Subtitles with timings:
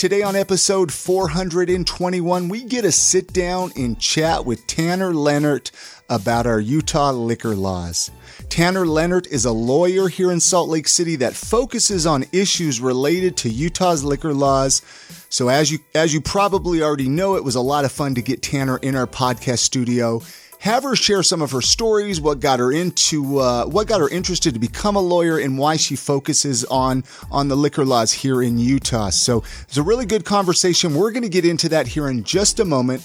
[0.00, 5.70] Today on episode 421, we get a sit down and chat with Tanner Leonard
[6.08, 8.10] about our Utah liquor laws.
[8.48, 13.36] Tanner Leonard is a lawyer here in Salt Lake City that focuses on issues related
[13.36, 14.80] to Utah's liquor laws.
[15.28, 18.22] So as you as you probably already know, it was a lot of fun to
[18.22, 20.22] get Tanner in our podcast studio
[20.60, 24.08] have her share some of her stories, what got her into, uh, what got her
[24.08, 28.42] interested to become a lawyer, and why she focuses on on the liquor laws here
[28.42, 29.10] in Utah.
[29.10, 30.94] So it's a really good conversation.
[30.94, 33.02] We're going to get into that here in just a moment,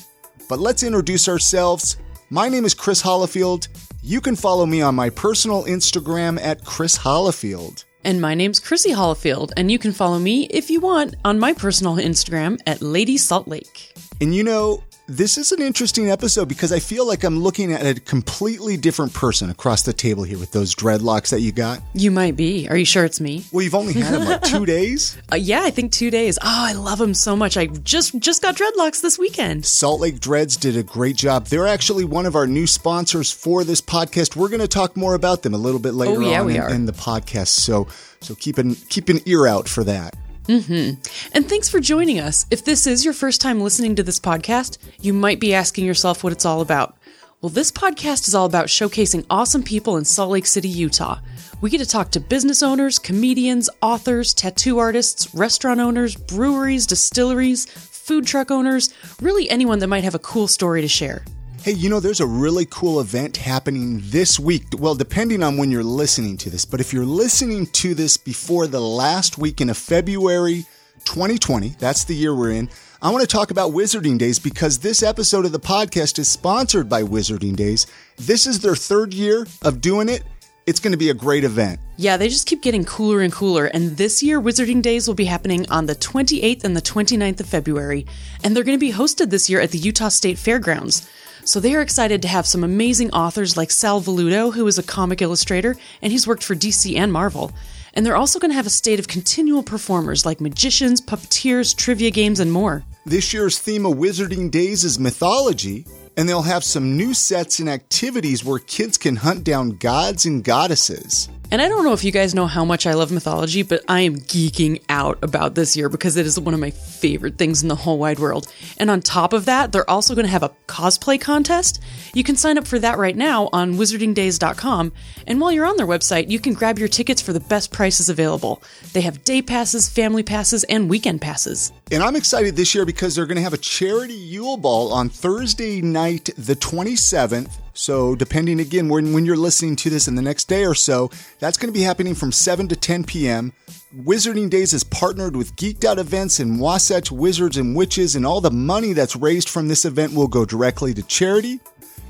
[0.47, 1.97] but let's introduce ourselves.
[2.29, 3.67] My name is Chris Hollifield.
[4.03, 7.85] You can follow me on my personal Instagram at Chris Hollifield.
[8.03, 11.53] And my name's Chrissy Hollifield, and you can follow me if you want on my
[11.53, 13.97] personal Instagram at Lady Salt Lake.
[14.21, 17.85] And you know, this is an interesting episode because I feel like I'm looking at
[17.85, 21.81] a completely different person across the table here with those dreadlocks that you got.
[21.93, 22.67] You might be.
[22.69, 23.45] Are you sure it's me?
[23.51, 25.17] Well, you've only had them like two days.
[25.31, 26.39] Uh, yeah, I think two days.
[26.41, 27.55] Oh, I love them so much.
[27.55, 29.65] I just just got dreadlocks this weekend.
[29.65, 31.47] Salt Lake Dreads did a great job.
[31.47, 34.35] They're actually one of our new sponsors for this podcast.
[34.35, 36.75] We're going to talk more about them a little bit later oh, yeah, on in,
[36.75, 37.49] in the podcast.
[37.49, 37.87] So
[38.21, 40.15] so keep an keep an ear out for that.
[40.47, 41.01] Mm-hmm.
[41.33, 42.45] And thanks for joining us.
[42.51, 46.23] If this is your first time listening to this podcast, you might be asking yourself
[46.23, 46.97] what it's all about.
[47.41, 51.19] Well, this podcast is all about showcasing awesome people in Salt Lake City, Utah.
[51.61, 57.65] We get to talk to business owners, comedians, authors, tattoo artists, restaurant owners, breweries, distilleries,
[57.65, 61.25] food truck owners, really anyone that might have a cool story to share.
[61.65, 64.65] Hey, you know, there's a really cool event happening this week.
[64.77, 68.67] Well, depending on when you're listening to this, but if you're listening to this before
[68.67, 70.67] the last weekend of February
[71.05, 72.69] 2020, that's the year we're in,
[73.01, 76.87] I want to talk about Wizarding Days because this episode of the podcast is sponsored
[76.87, 77.87] by Wizarding Days.
[78.15, 80.21] This is their third year of doing it.
[80.67, 81.79] It's going to be a great event.
[81.97, 83.65] Yeah, they just keep getting cooler and cooler.
[83.65, 87.47] And this year, Wizarding Days will be happening on the 28th and the 29th of
[87.47, 88.05] February.
[88.43, 91.09] And they're going to be hosted this year at the Utah State Fairgrounds.
[91.45, 94.83] So they are excited to have some amazing authors like Sal Velluto, who is a
[94.83, 97.51] comic illustrator, and he's worked for DC and Marvel.
[97.93, 102.09] And they're also going to have a state of continual performers like magicians, puppeteers, trivia
[102.09, 102.83] games, and more.
[103.05, 105.85] This year's theme of Wizarding Days is mythology,
[106.17, 110.43] and they'll have some new sets and activities where kids can hunt down gods and
[110.43, 111.29] goddesses.
[111.51, 114.01] And I don't know if you guys know how much I love mythology, but I
[114.01, 117.69] am geeking out about this year because it is one of my favorite things in
[117.69, 118.51] the whole wide world.
[118.77, 121.81] And on top of that, they're also going to have a cosplay contest.
[122.13, 124.91] You can sign up for that right now on wizardingdays.com.
[125.27, 128.09] And while you're on their website, you can grab your tickets for the best prices
[128.09, 128.63] available.
[128.93, 131.71] They have day passes, family passes, and weekend passes.
[131.91, 135.09] And I'm excited this year because they're going to have a charity Yule Ball on
[135.09, 137.51] Thursday night, the 27th.
[137.77, 141.11] So, depending again when, when you're listening to this in the next day or so,
[141.39, 143.51] that's going to be happening from 7 to 10 p.m.
[143.93, 148.39] Wizarding Days is partnered with Geeked Out Events and Wasatch Wizards and Witches, and all
[148.39, 151.59] the money that's raised from this event will go directly to charity.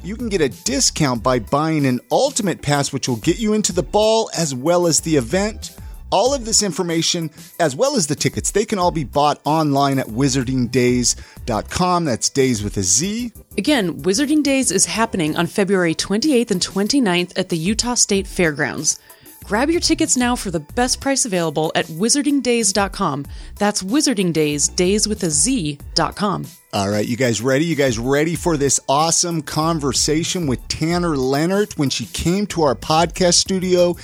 [0.03, 3.73] You can get a discount by buying an Ultimate Pass, which will get you into
[3.73, 5.75] the ball as well as the event.
[6.11, 9.99] All of this information, as well as the tickets, they can all be bought online
[9.99, 12.05] at wizardingdays.com.
[12.05, 13.31] That's days with a Z.
[13.57, 18.99] Again, Wizarding Days is happening on February 28th and 29th at the Utah State Fairgrounds.
[19.45, 23.25] Grab your tickets now for the best price available at wizardingdays.com.
[23.59, 26.45] That's Wizarding Days, days with a Z.com.
[26.73, 27.65] All right, you guys ready?
[27.65, 32.73] You guys ready for this awesome conversation with Tanner Leonard when she came to our
[32.73, 33.95] podcast studio?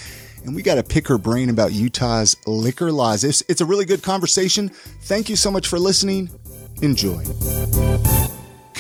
[0.44, 3.24] And we got to pick her brain about Utah's liquor laws.
[3.24, 4.70] It's, it's a really good conversation.
[4.70, 6.30] Thank you so much for listening.
[6.82, 7.24] Enjoy.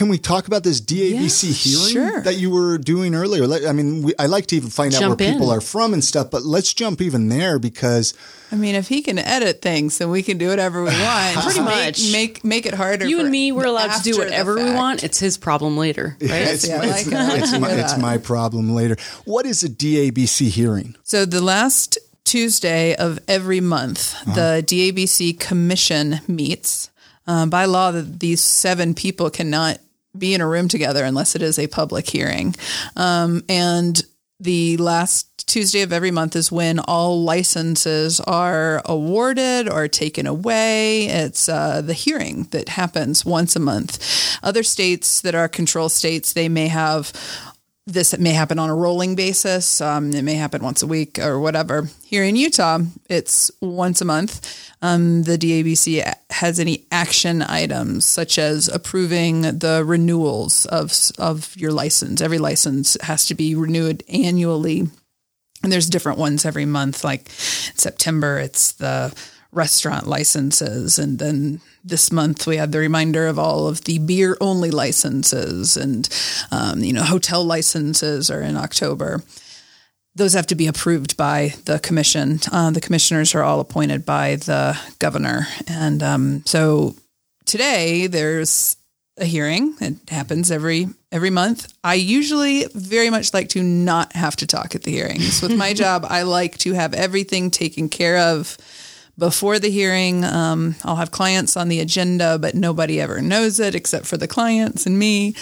[0.02, 2.22] Can we talk about this DABC Yeah, hearing sure.
[2.24, 3.44] that you were doing earlier?
[3.70, 5.34] I mean, we, I like to even find out where in.
[5.36, 8.16] people are from and stuff, but let's jump even there because
[8.52, 11.36] I mean, if he can edit things, then we can do whatever we want.
[11.36, 12.12] Pretty Just much.
[12.12, 13.08] Make, make make it harder.
[13.08, 15.04] You for and me, we're allowed to do whatever we want.
[15.04, 16.32] It's his problem later, right?
[16.32, 17.44] it's, Yeah, it's- like it.
[17.44, 18.98] It's my, it's my problem later.
[19.26, 20.96] What is a DABC hearing?
[21.04, 26.90] So the last Tuesday of every month, the DABC Commission meets.
[27.28, 29.78] Um, by law, these seven people cannot
[30.18, 32.56] be in a room together unless it is a public hearing.
[32.96, 34.02] Um, and
[34.40, 41.06] the last Tuesday of every month is when all licenses are awarded or taken away.
[41.06, 44.40] It's uh, the hearing that happens once a month.
[44.42, 47.14] Other states that are control states, they may have
[47.88, 49.82] this may happen on a rolling basis.
[49.82, 51.90] Um, it may happen once a week or whatever.
[52.06, 52.80] Here in Utah,
[53.10, 54.70] it's once a month.
[54.82, 61.72] Um, the DABC has any action items such as approving the renewals of of your
[61.72, 62.22] license.
[62.22, 64.88] Every license has to be renewed annually,
[65.64, 67.04] and there's different ones every month.
[67.04, 69.14] Like September, it's the
[69.52, 74.38] restaurant licenses, and then this month we had the reminder of all of the beer
[74.40, 76.08] only licenses and
[76.52, 79.24] um, you know hotel licenses are in october.
[80.14, 82.40] Those have to be approved by the commission.
[82.52, 85.48] Uh, the commissioners are all appointed by the governor.
[85.68, 86.96] And um, so
[87.46, 88.76] today there's
[89.18, 91.74] a hearing it happens every every month.
[91.84, 95.42] I usually very much like to not have to talk at the hearings.
[95.42, 98.58] With my job i like to have everything taken care of
[99.18, 100.24] before the hearing.
[100.24, 104.28] Um, I'll have clients on the agenda, but nobody ever knows it except for the
[104.28, 105.36] clients and me.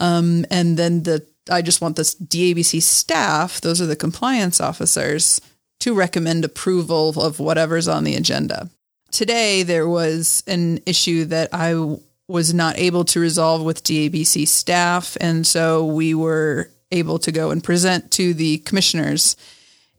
[0.00, 5.40] Um, and then the I just want this DABC staff, those are the compliance officers,
[5.80, 8.68] to recommend approval of whatever's on the agenda.
[9.12, 11.96] Today, there was an issue that I
[12.28, 15.16] was not able to resolve with DABC staff.
[15.20, 19.36] And so we were able to go and present to the commissioners.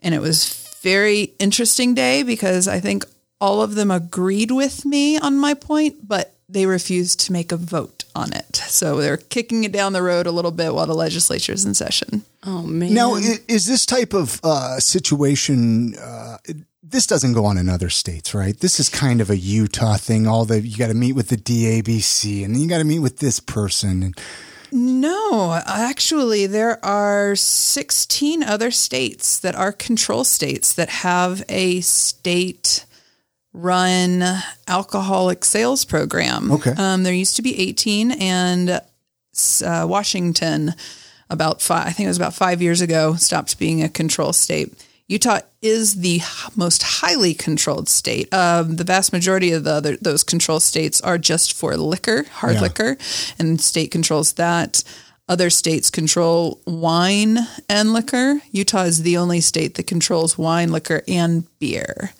[0.02, 3.04] And it was very interesting day because I think
[3.40, 7.56] all of them agreed with me on my point, but they refused to make a
[7.56, 8.56] vote on it.
[8.56, 11.74] So they're kicking it down the road a little bit while the legislature is in
[11.74, 12.22] session.
[12.44, 12.94] Oh man!
[12.94, 15.94] Now, is this type of uh, situation?
[15.96, 16.38] Uh,
[16.82, 18.58] this doesn't go on in other states, right?
[18.58, 20.26] This is kind of a Utah thing.
[20.26, 23.00] All the you got to meet with the DABC, and then you got to meet
[23.00, 24.02] with this person.
[24.02, 24.20] And,
[24.70, 32.84] no, actually, there are 16 other states that are control states that have a state
[33.62, 34.22] run
[34.66, 36.52] alcoholic sales program.
[36.52, 36.72] Okay.
[36.76, 40.74] Um, there used to be 18 and uh, Washington
[41.30, 44.72] about five, I think it was about five years ago, stopped being a control state.
[45.08, 46.20] Utah is the
[46.54, 48.32] most highly controlled state.
[48.32, 52.56] Um, the vast majority of the other, those control states are just for liquor, hard
[52.56, 52.60] yeah.
[52.60, 52.96] liquor,
[53.38, 54.84] and state controls that.
[55.26, 57.38] Other states control wine
[57.68, 58.40] and liquor.
[58.50, 62.12] Utah is the only state that controls wine, liquor, and beer.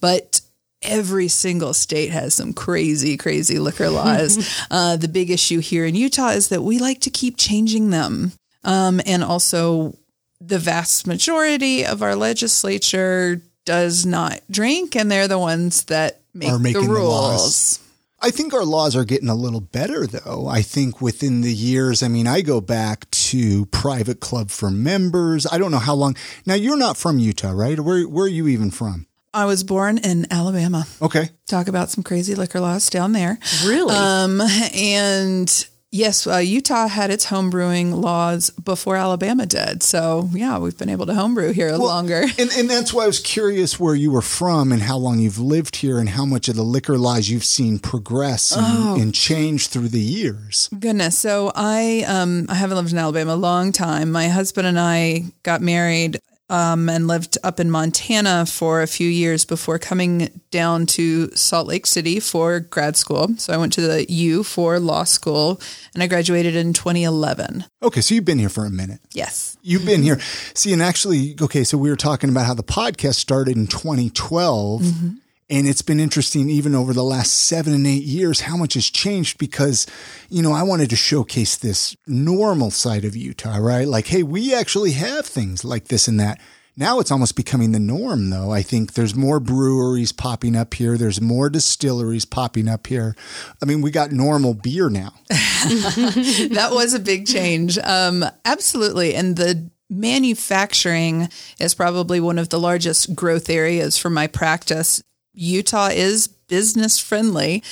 [0.00, 0.40] But
[0.82, 4.64] every single state has some crazy, crazy liquor laws.
[4.70, 8.32] uh, the big issue here in Utah is that we like to keep changing them.
[8.64, 9.96] Um, and also,
[10.40, 16.50] the vast majority of our legislature does not drink, and they're the ones that make
[16.50, 17.78] Are making the rules.
[17.78, 17.86] The
[18.18, 20.46] I think our laws are getting a little better, though.
[20.48, 25.46] I think within the years, I mean, I go back to private club for members.
[25.46, 26.16] I don't know how long.
[26.46, 27.78] Now, you're not from Utah, right?
[27.78, 29.06] Where, where are you even from?
[29.36, 30.86] I was born in Alabama.
[31.02, 31.28] Okay.
[31.46, 33.38] Talk about some crazy liquor laws down there.
[33.66, 33.94] Really?
[33.94, 34.40] Um,
[34.74, 39.82] and yes, uh, Utah had its homebrewing laws before Alabama did.
[39.82, 42.24] So yeah, we've been able to homebrew here well, longer.
[42.38, 45.38] And, and that's why I was curious where you were from and how long you've
[45.38, 48.96] lived here and how much of the liquor laws you've seen progress and, oh.
[48.98, 50.70] and change through the years.
[50.80, 51.18] Goodness.
[51.18, 54.12] So I um I haven't lived in Alabama a long time.
[54.12, 59.08] My husband and I got married um, and lived up in Montana for a few
[59.08, 63.34] years before coming down to Salt Lake City for grad school.
[63.38, 65.60] So I went to the U for law school
[65.94, 67.64] and I graduated in 2011.
[67.82, 69.00] Okay, so you've been here for a minute.
[69.12, 69.56] Yes.
[69.62, 70.20] You've been here.
[70.54, 74.82] See, and actually, okay, so we were talking about how the podcast started in 2012.
[74.82, 75.08] Mm-hmm.
[75.48, 78.86] And it's been interesting, even over the last seven and eight years, how much has
[78.86, 79.86] changed because,
[80.28, 83.86] you know, I wanted to showcase this normal side of Utah, right?
[83.86, 86.40] Like, hey, we actually have things like this and that.
[86.76, 88.50] Now it's almost becoming the norm, though.
[88.50, 90.98] I think there's more breweries popping up here.
[90.98, 93.16] There's more distilleries popping up here.
[93.62, 95.14] I mean, we got normal beer now.
[95.30, 97.78] that was a big change.
[97.78, 99.14] Um, absolutely.
[99.14, 105.02] And the manufacturing is probably one of the largest growth areas for my practice.
[105.36, 107.62] Utah is business friendly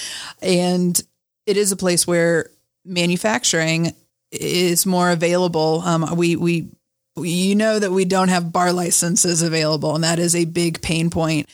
[0.41, 1.03] and
[1.47, 2.51] it is a place where
[2.85, 3.95] manufacturing
[4.31, 5.83] is more available.
[5.85, 6.69] Um, we, we,
[7.17, 11.11] you know that we don't have bar licenses available, and that is a big pain
[11.11, 11.49] point.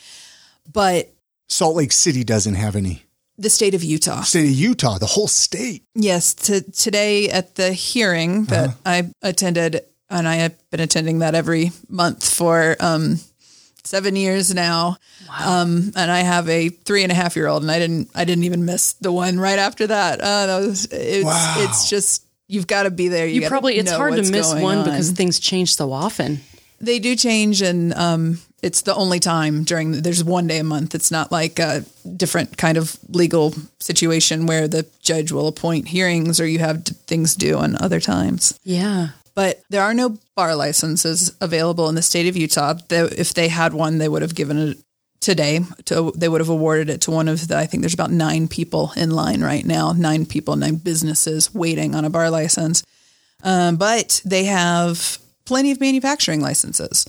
[0.71, 1.13] But
[1.49, 3.03] Salt Lake City doesn't have any.
[3.37, 4.21] The state of Utah.
[4.21, 5.83] State of Utah, the whole state.
[5.95, 6.33] Yes.
[6.33, 8.77] To, today at the hearing that uh-huh.
[8.85, 13.19] I attended, and I have been attending that every month for um,
[13.83, 14.97] seven years now.
[15.27, 15.61] Wow.
[15.61, 18.25] Um, and I have a three and a half year old, and I didn't I
[18.25, 20.19] didn't even miss the one right after that.
[20.21, 21.55] Uh, that was, it's wow.
[21.59, 23.27] it's just you've got to be there.
[23.27, 24.85] You, you probably it's hard to miss one on.
[24.85, 26.39] because things change so often.
[26.79, 29.91] They do change, and um, it's the only time during.
[29.91, 30.95] The, there's one day a month.
[30.95, 31.85] It's not like a
[32.17, 37.35] different kind of legal situation where the judge will appoint hearings or you have things
[37.35, 38.59] due on other times.
[38.63, 39.09] Yeah.
[39.33, 42.75] But there are no bar licenses available in the state of Utah.
[42.89, 44.77] If they had one, they would have given it
[45.21, 45.61] today.
[45.85, 47.57] To, they would have awarded it to one of the.
[47.57, 49.93] I think there's about nine people in line right now.
[49.93, 52.83] Nine people, nine businesses waiting on a bar license.
[53.43, 57.05] Um, but they have plenty of manufacturing licenses.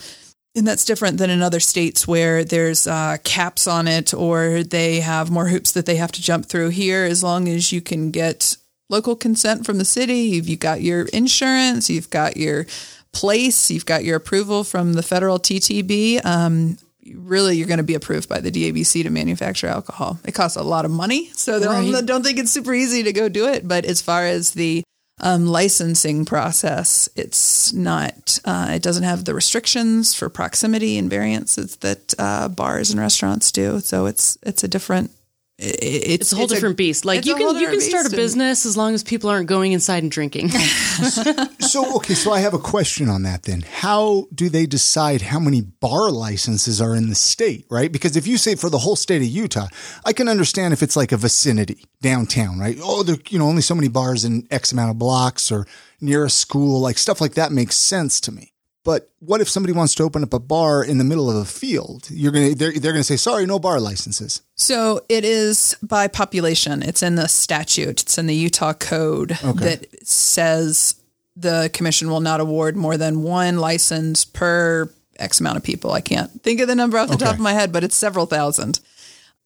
[0.54, 5.00] And that's different than in other states where there's uh, caps on it or they
[5.00, 6.68] have more hoops that they have to jump through.
[6.68, 8.56] Here, as long as you can get
[8.92, 12.66] local consent from the city, you've got your insurance, you've got your
[13.12, 16.24] place, you've got your approval from the federal TTB.
[16.24, 16.78] Um,
[17.14, 20.20] really, you're going to be approved by the DABC to manufacture alcohol.
[20.24, 21.90] It costs a lot of money, so right.
[21.90, 23.66] don't, don't think it's super easy to go do it.
[23.66, 24.84] But as far as the
[25.22, 27.08] um, licensing process.
[27.14, 32.90] It's not, uh, it doesn't have the restrictions for proximity and variances that uh, bars
[32.90, 33.80] and restaurants do.
[33.80, 35.12] So it's it's a different
[35.62, 37.04] it's, it's, a whole it's different a, beast.
[37.04, 40.02] Like you can you can start a business as long as people aren't going inside
[40.02, 40.48] and drinking.
[41.60, 43.62] so okay, so I have a question on that then.
[43.62, 47.92] How do they decide how many bar licenses are in the state, right?
[47.92, 49.68] Because if you say for the whole state of Utah,
[50.04, 52.76] I can understand if it's like a vicinity downtown, right?
[52.82, 55.66] Oh, there you know only so many bars in X amount of blocks or
[56.00, 58.51] near a school, like stuff like that makes sense to me.
[58.84, 61.44] But what if somebody wants to open up a bar in the middle of a
[61.44, 62.08] field?
[62.10, 64.42] You're gonna they're, they're gonna say sorry, no bar licenses.
[64.56, 66.82] So it is by population.
[66.82, 68.02] It's in the statute.
[68.02, 69.64] It's in the Utah code okay.
[69.64, 70.96] that says
[71.36, 75.92] the commission will not award more than one license per X amount of people.
[75.92, 77.24] I can't think of the number off the okay.
[77.24, 78.80] top of my head, but it's several thousand.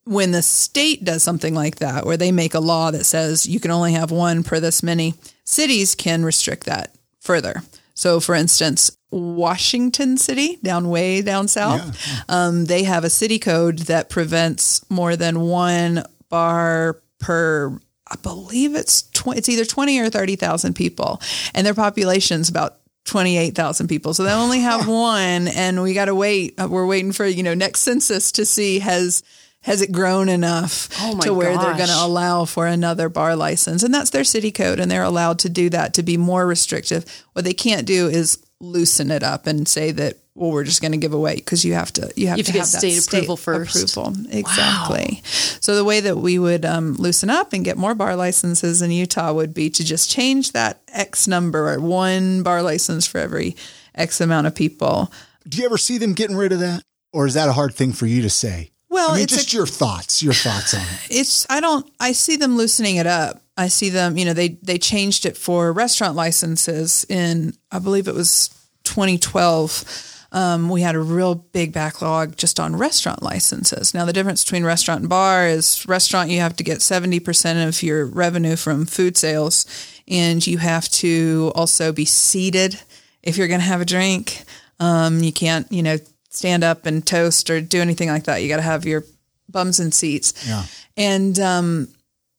[0.05, 3.61] When the state does something like that, where they make a law that says you
[3.61, 5.15] can only have one per this many,
[5.45, 7.63] cities can restrict that further.
[7.95, 12.23] So, for instance, Washington City, down way down south, yeah.
[12.29, 17.79] um, they have a city code that prevents more than one bar per.
[18.09, 21.21] I believe it's tw- it's either twenty or thirty thousand people,
[21.55, 24.15] and their population's about 28,000 people.
[24.15, 26.61] So they only have one and we got to wait.
[26.61, 29.23] Uh, we're waiting for, you know, next census to see has
[29.63, 31.65] has it grown enough oh to where gosh.
[31.65, 33.83] they're going to allow for another bar license?
[33.83, 37.05] And that's their city code, and they're allowed to do that to be more restrictive.
[37.33, 40.93] What they can't do is loosen it up and say that well we're just going
[40.93, 42.79] to give away because you have to you have, you have to, to, have get
[42.79, 45.21] state, state approval first approval exactly wow.
[45.23, 48.91] so the way that we would um, loosen up and get more bar licenses in
[48.91, 53.55] utah would be to just change that x number or one bar license for every
[53.95, 55.13] x amount of people
[55.47, 56.83] do you ever see them getting rid of that
[57.13, 59.53] or is that a hard thing for you to say well, I mean, it's just
[59.53, 61.07] a, your thoughts, your thoughts on it.
[61.11, 63.43] It's I don't I see them loosening it up.
[63.57, 68.09] I see them, you know, they they changed it for restaurant licenses in I believe
[68.09, 68.49] it was
[68.85, 70.13] 2012.
[70.33, 73.95] Um, we had a real big backlog just on restaurant licenses.
[73.95, 77.83] Now, the difference between restaurant and bar is restaurant, you have to get 70% of
[77.83, 79.67] your revenue from food sales,
[80.07, 82.79] and you have to also be seated
[83.23, 84.43] if you're going to have a drink.
[84.79, 85.97] Um, you can't, you know,
[86.29, 88.43] stand up and toast or do anything like that.
[88.43, 89.05] You got to have your
[89.49, 90.47] bums and seats.
[90.47, 90.65] Yeah.
[90.97, 91.89] And um,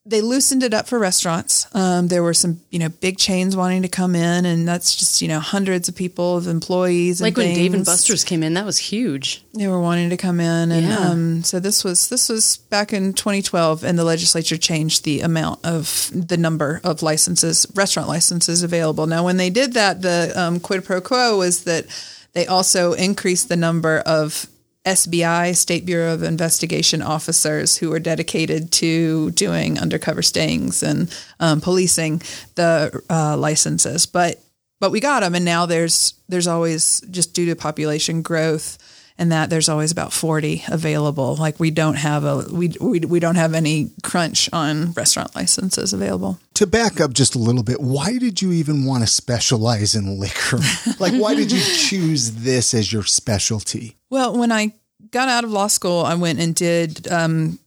[0.08, 1.68] they loosened it up for restaurants.
[1.76, 5.22] Um, there were some, you know, big chains wanting to come in, and that's just,
[5.22, 7.22] you know, hundreds of people of employees.
[7.22, 7.58] Like when things.
[7.58, 9.44] Dave and Buster's came in, that was huge.
[9.54, 10.98] They were wanting to come in, and yeah.
[10.98, 15.66] um, so this was this was back in 2012, and the legislature changed the amount
[15.66, 19.08] of the number of licenses, restaurant licenses available.
[19.08, 21.86] Now, when they did that, the um, quid pro quo was that
[22.34, 24.48] they also increased the number of
[24.88, 31.60] SBI, State Bureau of Investigation officers who are dedicated to doing undercover stings and um,
[31.60, 32.22] policing
[32.56, 34.06] the uh, licenses.
[34.06, 34.42] But
[34.80, 38.78] but we got them, and now there's there's always just due to population growth
[39.18, 41.36] and that there's always about 40 available.
[41.36, 45.94] Like we don't have a we, we we don't have any crunch on restaurant licenses
[45.94, 46.40] available.
[46.56, 50.20] To back up just a little bit, why did you even want to specialize in
[50.20, 50.60] liquor?
[51.00, 53.98] like why did you choose this as your specialty?
[54.10, 54.74] Well, when I
[55.12, 57.60] got out of law school, I went and did um,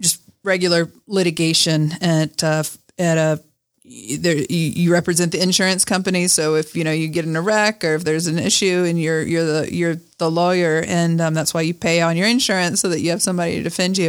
[0.00, 2.64] just regular litigation at uh,
[2.98, 3.42] at a
[4.18, 7.84] there you, represent the insurance company so if you know you get in a wreck
[7.84, 11.52] or if there's an issue and you're you're the you're the lawyer and um, that's
[11.52, 14.08] why you pay on your insurance so that you have somebody to defend you.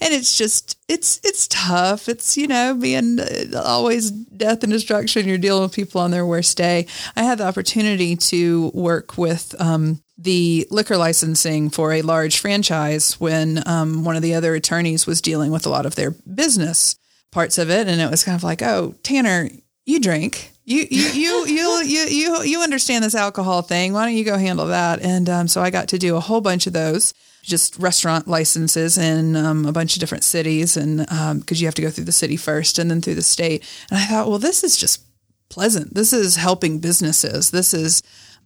[0.00, 2.08] And it's just it's it's tough.
[2.08, 5.28] It's you know being uh, always death and destruction.
[5.28, 6.86] You're dealing with people on their worst day.
[7.16, 13.20] I had the opportunity to work with um, the liquor licensing for a large franchise
[13.20, 16.96] when um, one of the other attorneys was dealing with a lot of their business
[17.32, 19.48] parts of it, and it was kind of like, oh, Tanner,
[19.84, 20.52] you drink.
[20.64, 23.92] You you you you you you you understand this alcohol thing.
[23.92, 25.00] Why don't you go handle that?
[25.02, 27.12] And um, so I got to do a whole bunch of those,
[27.42, 31.74] just restaurant licenses in um, a bunch of different cities, and because um, you have
[31.74, 33.64] to go through the city first and then through the state.
[33.90, 35.02] And I thought, well, this is just
[35.48, 35.94] pleasant.
[35.94, 37.50] This is helping businesses.
[37.50, 38.02] This is,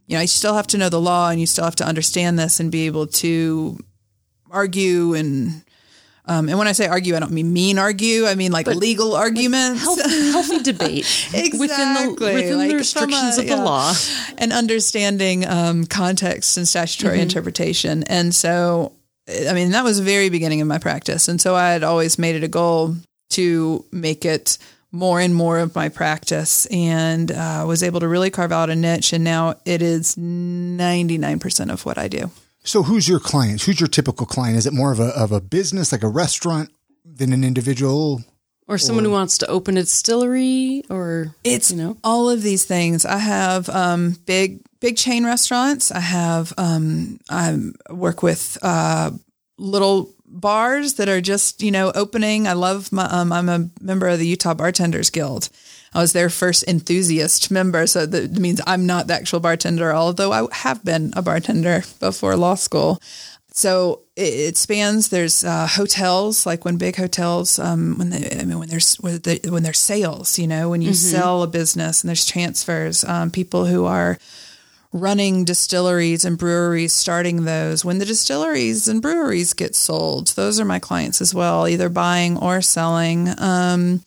[0.07, 2.37] you know, you still have to know the law and you still have to understand
[2.37, 3.79] this and be able to
[4.51, 5.63] argue and
[6.29, 8.27] um, and when I say argue, I don't mean mean argue.
[8.27, 10.99] I mean like legal arguments, healthy, healthy debate
[11.35, 11.59] exactly.
[11.59, 13.63] within the within Like the restrictions a- of the yeah.
[13.63, 13.93] law.
[14.39, 18.03] and understanding um, context and statutory interpretation.
[18.05, 18.93] And so,
[19.49, 21.29] I mean, that was the very beginning of my practice.
[21.29, 22.97] And so I had always made it a goal
[23.31, 24.59] to make it
[24.93, 28.75] more and more of my practice and uh, was able to really carve out a
[28.77, 29.13] niche.
[29.13, 32.31] And now it is 99% of what I do.
[32.67, 33.63] So who's your client?
[33.63, 34.59] Who's your typical client?
[34.59, 36.71] Is it more of a of a business like a restaurant
[37.05, 38.25] than an individual?
[38.69, 42.65] Or someone who wants to open a distillery, or It's you know, all of these
[42.65, 43.07] things.
[43.07, 45.93] I have um, big big chain restaurants.
[45.93, 47.57] I have um, I
[47.91, 49.13] work with uh,
[49.57, 52.49] little bars that are just you know opening.
[52.49, 53.05] I love my.
[53.05, 55.49] Um, I'm a member of the Utah Bartenders Guild.
[55.95, 60.33] I was their first enthusiast member, so that means I'm not the actual bartender, although
[60.33, 63.01] I have been a bartender before law school.
[63.53, 65.09] So it, spans.
[65.09, 69.19] There's uh, hotels, like when big hotels, um, when they, I mean, when there's when,
[69.21, 73.31] the, when there's sales, you know, when you sell a business and there's transfers, um,
[73.31, 74.19] people who are
[74.93, 77.85] running distilleries and breweries, starting those.
[77.85, 82.37] When the distilleries and breweries get sold, those are my clients as well, either buying
[82.37, 83.29] or selling.
[83.39, 84.03] Um,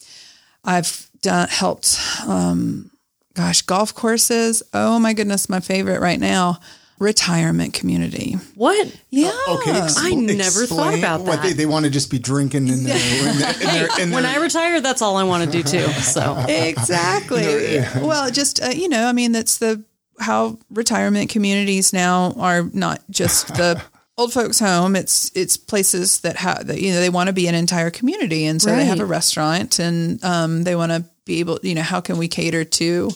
[0.64, 2.92] I've done helped, um,
[3.34, 4.64] gosh, golf courses.
[4.74, 6.60] Oh my goodness, my favorite right now.
[7.00, 8.34] Retirement community.
[8.56, 8.94] what?
[9.10, 9.32] Yeah.
[9.48, 11.58] Okay, I never thought about What they, that.
[11.58, 14.34] they want to just be drinking in their, in their, in their, in When their-
[14.38, 15.88] I retire, that's all I want to do too.
[16.02, 17.80] So exactly.
[18.02, 19.82] well, just uh, you know, I mean, that's the
[20.20, 23.82] how retirement communities now are not just the
[24.20, 24.96] old folks' home.
[24.96, 28.46] It's it's places that have that you know they want to be an entire community,
[28.46, 31.82] and so they have a restaurant, and um, they want to be able, you know,
[31.82, 33.12] how can we cater to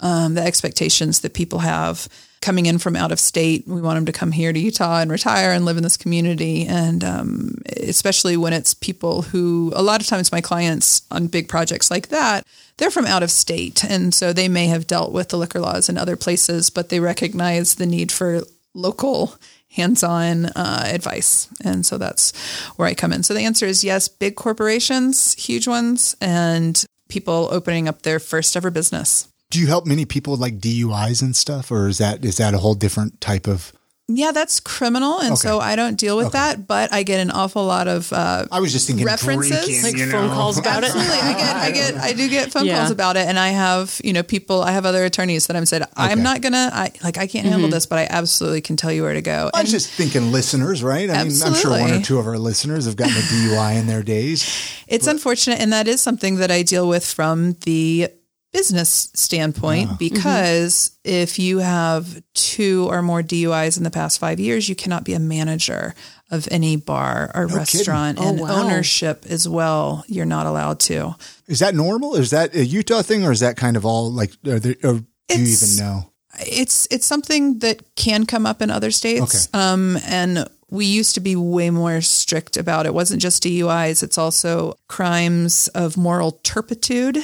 [0.00, 2.08] um, the expectations that people have
[2.42, 3.66] coming in from out of state.
[3.66, 6.66] We want them to come here to Utah and retire and live in this community.
[6.66, 11.48] And um, especially when it's people who, a lot of times, my clients on big
[11.48, 12.44] projects like that,
[12.76, 13.84] they're from out of state.
[13.84, 16.98] And so they may have dealt with the liquor laws in other places, but they
[16.98, 18.42] recognize the need for
[18.74, 19.36] local
[19.72, 22.36] hands-on uh, advice and so that's
[22.76, 27.48] where i come in so the answer is yes big corporations huge ones and people
[27.50, 31.70] opening up their first ever business do you help many people like DUIs and stuff,
[31.70, 33.70] or is that is that a whole different type of?
[34.08, 36.66] Yeah, that's criminal, and so I don't deal with that.
[36.66, 39.64] But I get an awful lot of uh, I was just thinking References?
[39.64, 40.34] drinking, like you phone know?
[40.34, 40.86] calls about it.
[40.94, 42.78] Absolutely, I get, I get, I do get phone Yeah.
[42.78, 44.60] calls about it, and I have, you know, people.
[44.60, 47.70] I have other attorneys that I'm said I'm not gonna, I like, I can't handle
[47.70, 49.50] this, but I absolutely can tell you where to go.
[49.54, 51.08] I am just thinking listeners, right?
[51.08, 53.86] I mean, I'm sure one or two of our listeners have gotten a DUI in
[53.86, 54.44] their days.
[54.88, 58.08] It's unfortunate, and that is something that I deal with from the
[58.52, 64.68] business standpoint because if you have two or more DUIs in the past five years,
[64.68, 65.94] you cannot be a manager
[66.30, 68.62] of any bar or restaurant, Oh, and wow.
[68.64, 70.04] ownership as well.
[70.06, 71.14] You're not allowed to.
[71.46, 72.14] Is that normal?
[72.14, 74.32] Is that a Utah thing, or is that kind of all like?
[74.46, 76.12] Are there, or do you even know?
[76.40, 79.48] it's it's something that can come up in other states.
[79.48, 79.62] Okay.
[79.62, 82.90] Um, and we used to be way more strict about it.
[82.90, 82.94] it.
[82.94, 87.18] wasn't just DUIs; it's also crimes of moral turpitude.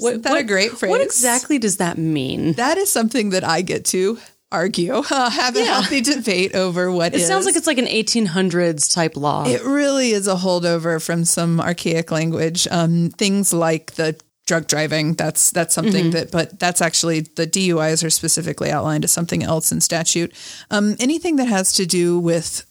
[0.00, 0.90] Isn't that a great phrase?
[0.90, 2.52] What exactly does that mean?
[2.54, 4.18] That is something that I get to
[4.50, 8.92] argue, uh, have a healthy debate over what It sounds like it's like an 1800s
[8.92, 9.46] type law.
[9.46, 12.66] It really is a holdover from some archaic language.
[12.70, 15.14] Um, things like the drug driving.
[15.14, 19.70] That's that's something that, but that's actually the DUIs are specifically outlined as something else
[19.70, 20.32] in statute.
[20.70, 22.64] Um, anything that has to do with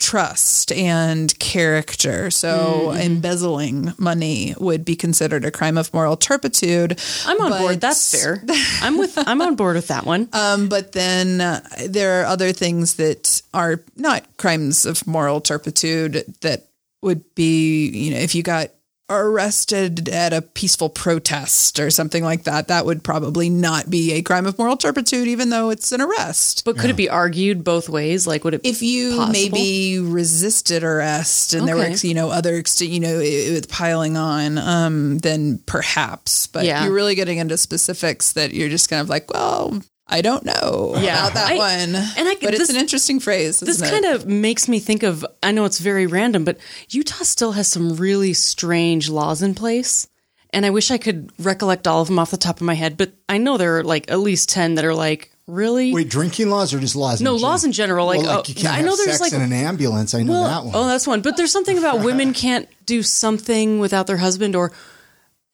[0.00, 2.30] trust and character.
[2.30, 6.98] So embezzling money would be considered a crime of moral turpitude.
[7.26, 7.80] I'm on but- board.
[7.80, 8.42] That's fair.
[8.82, 9.16] I'm with.
[9.16, 10.28] I'm on board with that one.
[10.32, 16.24] Um, but then uh, there are other things that are not crimes of moral turpitude
[16.40, 16.66] that
[17.02, 18.70] would be, you know, if you got
[19.10, 24.22] arrested at a peaceful protest or something like that, that would probably not be a
[24.22, 26.64] crime of moral turpitude, even though it's an arrest.
[26.64, 28.26] But could it be argued both ways?
[28.26, 28.60] Like, would it?
[28.64, 29.32] If you possible?
[29.32, 34.16] maybe resisted arrest and there were, you know, other, ex- you know, it, it piling
[34.16, 36.46] on, um, then perhaps.
[36.46, 36.84] But Yeah.
[36.84, 40.94] you're really getting into specifics that you're just kind of like, well, I don't know
[41.00, 41.20] Yeah.
[41.28, 41.94] about that I- one.
[41.94, 43.60] and I- but this- it's an interesting phrase.
[43.60, 43.90] This isn't it?
[43.90, 45.24] kind of makes me think of.
[45.42, 46.58] I know it's very random, but
[46.90, 50.08] Utah still has some really strange laws in place.
[50.52, 52.96] And I wish I could recollect all of them off the top of my head,
[52.96, 55.92] but I know there are like at least 10 that are like, really?
[55.92, 57.20] Wait, drinking laws or just laws?
[57.20, 59.20] No, in laws in general, like, well, oh, you can't I know have there's, sex
[59.20, 60.12] like- in an ambulance.
[60.12, 60.74] I know Well, that one.
[60.74, 61.20] Oh, that's one.
[61.20, 64.72] But there's something about women can't do something without their husband or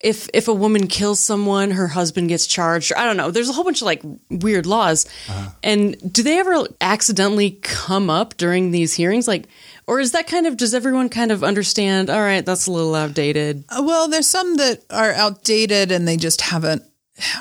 [0.01, 2.93] if if a woman kills someone, her husband gets charged.
[2.95, 3.31] I don't know.
[3.31, 5.07] There's a whole bunch of like weird laws.
[5.63, 9.27] And do they ever accidentally come up during these hearings?
[9.27, 9.49] Like,
[9.87, 12.11] or is that kind of does everyone kind of understand?
[12.11, 13.65] All right, that's a little outdated.
[13.71, 16.83] Uh, Well, there's some that are outdated and they just haven't,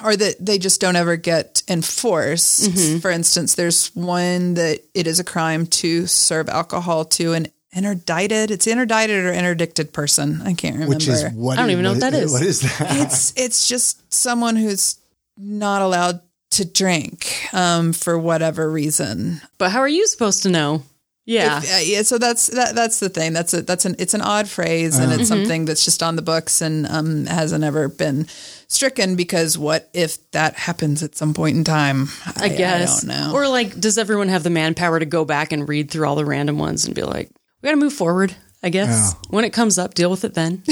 [0.03, 3.01] or that they just don't ever get enforced.
[3.01, 8.51] For instance, there's one that it is a crime to serve alcohol to an interdicted.
[8.51, 10.41] It's interdicted or interdicted person.
[10.41, 10.95] I can't remember.
[10.95, 12.31] Which is what I don't even know what that is.
[12.31, 12.97] What is that?
[13.01, 14.97] it's it's just someone who's
[15.37, 19.41] not allowed to drink um, for whatever reason.
[19.57, 20.83] But how are you supposed to know?
[21.25, 21.57] Yeah.
[21.57, 23.33] Uh, yeah, so that's that, that's the thing.
[23.33, 26.21] That's a that's an it's an odd phrase, and it's something that's just on the
[26.21, 28.27] books and um, hasn't ever been
[28.67, 29.15] stricken.
[29.15, 32.09] Because what if that happens at some point in time?
[32.37, 33.03] I guess.
[33.03, 33.33] I don't know.
[33.33, 36.25] Or like, does everyone have the manpower to go back and read through all the
[36.25, 37.31] random ones and be like,
[37.65, 38.35] we got to move forward?
[38.61, 40.61] I guess when it comes up, deal with it then.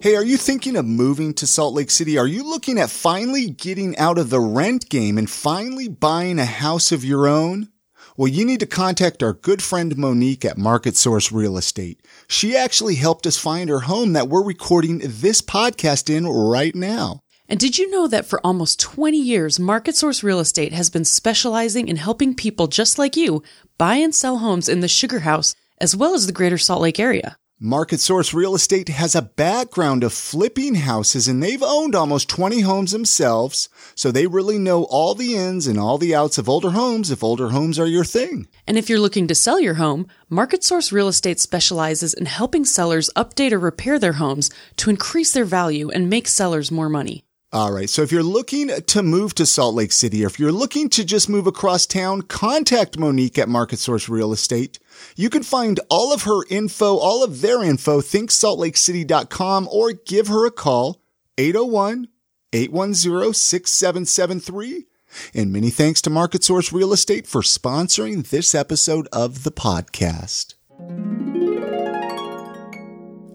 [0.00, 2.18] Hey, are you thinking of moving to Salt Lake City?
[2.18, 6.44] Are you looking at finally getting out of the rent game and finally buying a
[6.44, 7.70] house of your own?
[8.14, 12.04] Well, you need to contact our good friend Monique at Market Source Real Estate.
[12.28, 17.23] She actually helped us find her home that we're recording this podcast in right now.
[17.48, 21.04] And did you know that for almost 20 years, Market Source Real Estate has been
[21.04, 23.42] specializing in helping people just like you
[23.76, 26.98] buy and sell homes in the Sugar House as well as the greater Salt Lake
[26.98, 27.36] area?
[27.60, 32.60] Market Source Real Estate has a background of flipping houses and they've owned almost 20
[32.60, 36.70] homes themselves, so they really know all the ins and all the outs of older
[36.70, 38.48] homes if older homes are your thing.
[38.66, 42.64] And if you're looking to sell your home, Market Source Real Estate specializes in helping
[42.64, 47.23] sellers update or repair their homes to increase their value and make sellers more money.
[47.54, 47.88] All right.
[47.88, 51.04] So if you're looking to move to Salt Lake City or if you're looking to
[51.04, 54.80] just move across town, contact Monique at Market Source Real Estate.
[55.14, 60.44] You can find all of her info, all of their info, thinksaltlakecity.com or give her
[60.44, 61.00] a call,
[61.38, 62.08] 801
[62.52, 64.86] 810 6773.
[65.32, 70.54] And many thanks to Market Source Real Estate for sponsoring this episode of the podcast.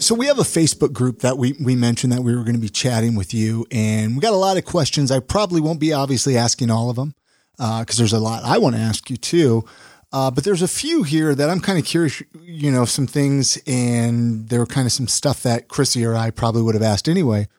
[0.01, 2.61] So we have a Facebook group that we, we mentioned that we were going to
[2.61, 5.11] be chatting with you and we got a lot of questions.
[5.11, 7.15] I probably won't be obviously asking all of them,
[7.59, 9.65] uh, cause there's a lot I want to ask you too.
[10.13, 13.61] Uh, but there's a few here that I'm kind of curious, you know, some things
[13.67, 17.09] and there were kind of some stuff that Chrissy or I probably would have asked
[17.09, 17.49] anyway.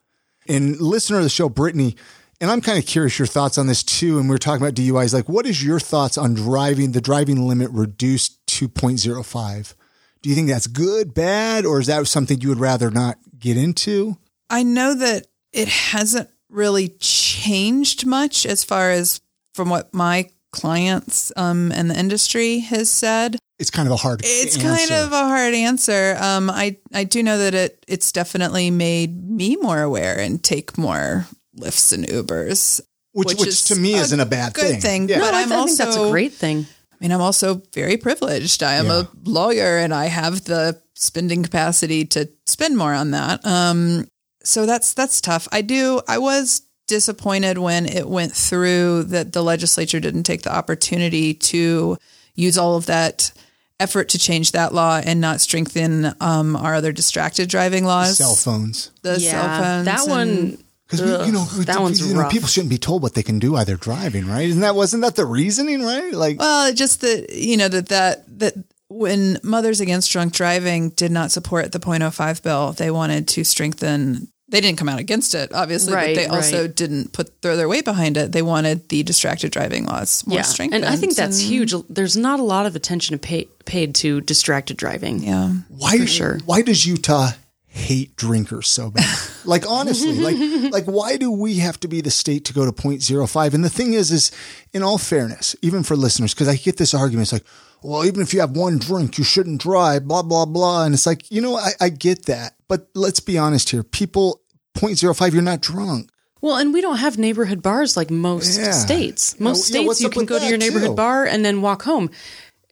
[0.49, 1.95] And listener of the show, Brittany,
[2.41, 4.19] and I'm kind of curious your thoughts on this too.
[4.19, 5.13] And we are talking about DUIs.
[5.13, 9.75] Like, what is your thoughts on driving the driving limit reduced to 0.05?
[10.23, 13.57] Do you think that's good, bad, or is that something you would rather not get
[13.57, 14.19] into?
[14.51, 19.21] I know that it hasn't really changed much as far as
[19.55, 23.37] from what my clients um, and the industry has said.
[23.59, 24.23] It's kind of a hard.
[24.25, 24.69] It's answer.
[24.69, 26.17] kind of a hard answer.
[26.19, 30.79] Um, I I do know that it it's definitely made me more aware and take
[30.79, 32.81] more lifts and Ubers,
[33.13, 34.81] which, which, to me isn't a bad good thing.
[34.81, 35.09] thing.
[35.11, 35.19] Yeah.
[35.19, 36.67] But No, I, I'm I also think that's a great thing.
[37.01, 38.63] I mean, I'm also very privileged.
[38.63, 39.03] I am Yeah.
[39.03, 43.45] a lawyer and I have the spending capacity to spend more on that.
[43.47, 44.07] Um,
[44.45, 45.49] so that's that's tough.
[45.51, 46.03] I do.
[46.07, 51.97] I was disappointed when it went through that the legislature didn't take the opportunity to
[52.35, 53.33] use all of that
[53.79, 58.19] effort to change that law and not strengthen um, our other distracted driving laws.
[58.19, 58.91] cell phones.
[59.03, 59.85] The cell phones.
[59.87, 60.65] that and- one.
[60.91, 62.33] Because you know, we- that one's you know, rough.
[62.33, 64.49] people shouldn't be told what they can do while they're driving, right?
[64.49, 66.13] Isn't that wasn't that the reasoning, right?
[66.13, 68.55] Like, Well, just that you know that that that
[68.89, 74.27] when Mothers Against Drunk Driving did not support the .05 bill, they wanted to strengthen.
[74.49, 76.75] They didn't come out against it, obviously, Right, but they also right.
[76.75, 78.33] didn't put throw their weight behind it.
[78.33, 80.85] They wanted the distracted driving laws more Yeah, strengthened.
[80.85, 81.73] and I think that's and- huge.
[81.89, 85.23] There's not a lot of attention pay, paid to distracted driving.
[85.23, 86.05] Yeah, why?
[86.07, 86.41] sure.
[86.47, 87.31] Why does Utah
[87.73, 89.19] hate drinkers so bad?
[89.45, 90.37] like honestly, like
[90.73, 93.55] like why do we have to be the state to go to 0.05?
[93.55, 94.31] And the thing is, is
[94.73, 97.45] in all fairness, even for listeners, because I get this argument, it's like,
[97.83, 100.85] well, even if you have one drink, you shouldn't drive, blah blah blah.
[100.85, 104.41] And it's like, you know, I, I get that, but let's be honest here, people
[104.77, 106.11] 0.05, you're not drunk.
[106.43, 108.73] Well, and we don't have neighborhood bars like most Yeah.
[108.73, 109.39] states.
[109.39, 110.95] Most states, you can go to your neighborhood too?
[110.95, 112.11] bar and then walk home.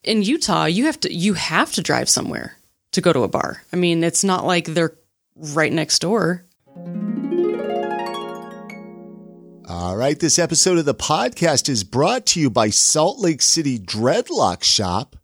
[0.04, 2.57] In Utah, you have to you have to drive somewhere
[2.92, 3.62] to go to a bar.
[3.72, 4.96] I mean, it's not like they're
[5.36, 6.44] right next door.
[9.68, 13.78] All right, this episode of the podcast is brought to you by Salt Lake City
[13.78, 15.16] Dreadlock Shop.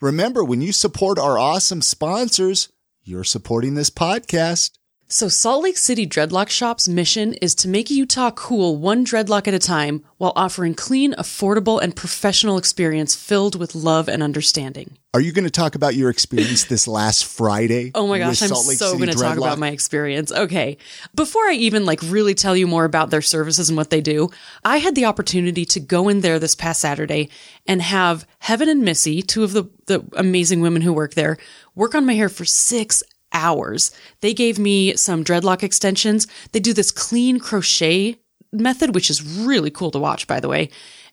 [0.00, 2.68] Remember, when you support our awesome sponsors,
[3.04, 4.72] you're supporting this podcast.
[5.12, 9.52] So, Salt Lake City Dreadlock Shop's mission is to make Utah cool one dreadlock at
[9.52, 14.96] a time while offering clean, affordable, and professional experience filled with love and understanding.
[15.12, 17.90] Are you going to talk about your experience this last Friday?
[17.94, 20.32] Oh my gosh, I'm so going to talk about my experience.
[20.32, 20.78] Okay.
[21.14, 24.30] Before I even like really tell you more about their services and what they do,
[24.64, 27.28] I had the opportunity to go in there this past Saturday
[27.66, 31.36] and have Heaven and Missy, two of the, the amazing women who work there,
[31.74, 33.90] work on my hair for six hours.
[34.20, 36.26] They gave me some dreadlock extensions.
[36.52, 38.18] They do this clean crochet
[38.52, 40.70] method, which is really cool to watch, by the way.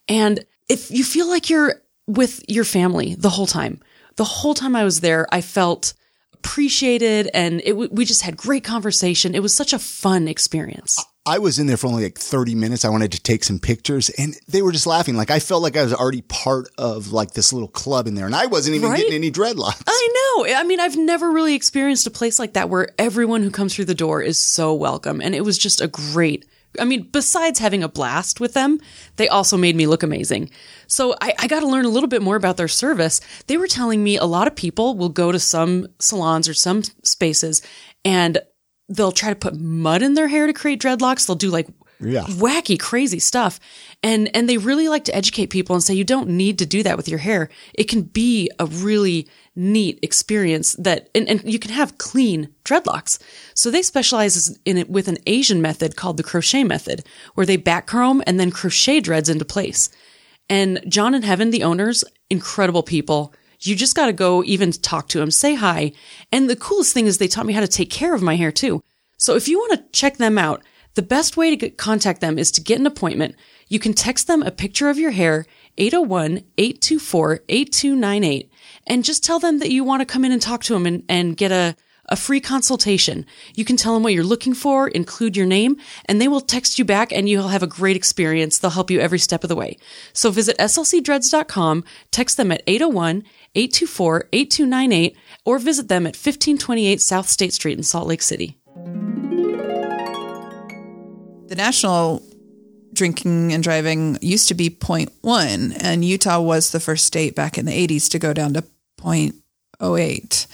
[0.07, 3.79] And if you feel like you're with your family the whole time,
[4.15, 5.93] the whole time I was there, I felt
[6.39, 9.35] appreciated and it, w- we just had great conversation.
[9.35, 11.03] It was such a fun experience.
[11.25, 12.83] I was in there for only like 30 minutes.
[12.85, 15.15] I wanted to take some pictures and they were just laughing.
[15.15, 18.25] Like I felt like I was already part of like this little club in there
[18.25, 18.97] and I wasn't even Right?
[18.97, 19.83] getting any dreadlocks.
[19.85, 20.09] I
[20.47, 20.53] know.
[20.55, 23.85] I mean, I've never really experienced a place like that where everyone who comes through
[23.85, 25.21] the door is so welcome.
[25.21, 26.45] And it was just a great,
[26.79, 28.79] I mean, besides having a blast with them,
[29.15, 30.51] they also made me look amazing.
[30.87, 33.21] So I, I got to learn a little bit more about their service.
[33.47, 36.83] They were telling me a lot of people will go to some salons or some
[37.03, 37.61] spaces
[38.05, 38.37] and
[38.87, 41.25] they'll try to put mud in their hair to create dreadlocks.
[41.25, 41.67] They'll do like
[41.99, 42.23] Yeah.
[42.25, 43.59] wacky, crazy stuff.
[44.01, 46.83] And, and they really like to educate people and say, you don't need to do
[46.83, 47.49] that with your hair.
[47.73, 49.27] It can be a really
[49.59, 53.19] neat experience that, and, and you can have clean dreadlocks.
[53.53, 57.57] So they specialize in it with an Asian method called the crochet method, where they
[57.57, 59.89] back comb and then crochet dreads into place.
[60.49, 63.33] And John and Heaven, the owners, incredible people.
[63.59, 65.91] You just got to go even talk to them, say hi.
[66.31, 68.53] And the coolest thing is they taught me how to take care of my hair
[68.53, 68.81] too.
[69.17, 70.63] So if you want to check them out,
[70.95, 73.35] the best way to get, contact them is to get an appointment.
[73.67, 75.45] You can text them a picture of your hair,
[75.77, 78.49] 801-824-8298,
[78.87, 81.03] and just tell them that you want to come in and talk to them and,
[81.07, 83.25] and get a, a free consultation.
[83.55, 86.79] You can tell them what you're looking for, include your name, and they will text
[86.79, 88.57] you back and you'll have a great experience.
[88.57, 89.77] They'll help you every step of the way.
[90.13, 95.15] So visit slcdreads.com, text them at 801-824-8298,
[95.45, 98.59] or visit them at 1528 South State Street in Salt Lake City.
[101.49, 102.21] the national
[102.99, 107.65] drinking and driving used to be 0.1 and Utah was the first state back in
[107.65, 108.63] the 80s to go down to
[109.01, 110.47] 0.08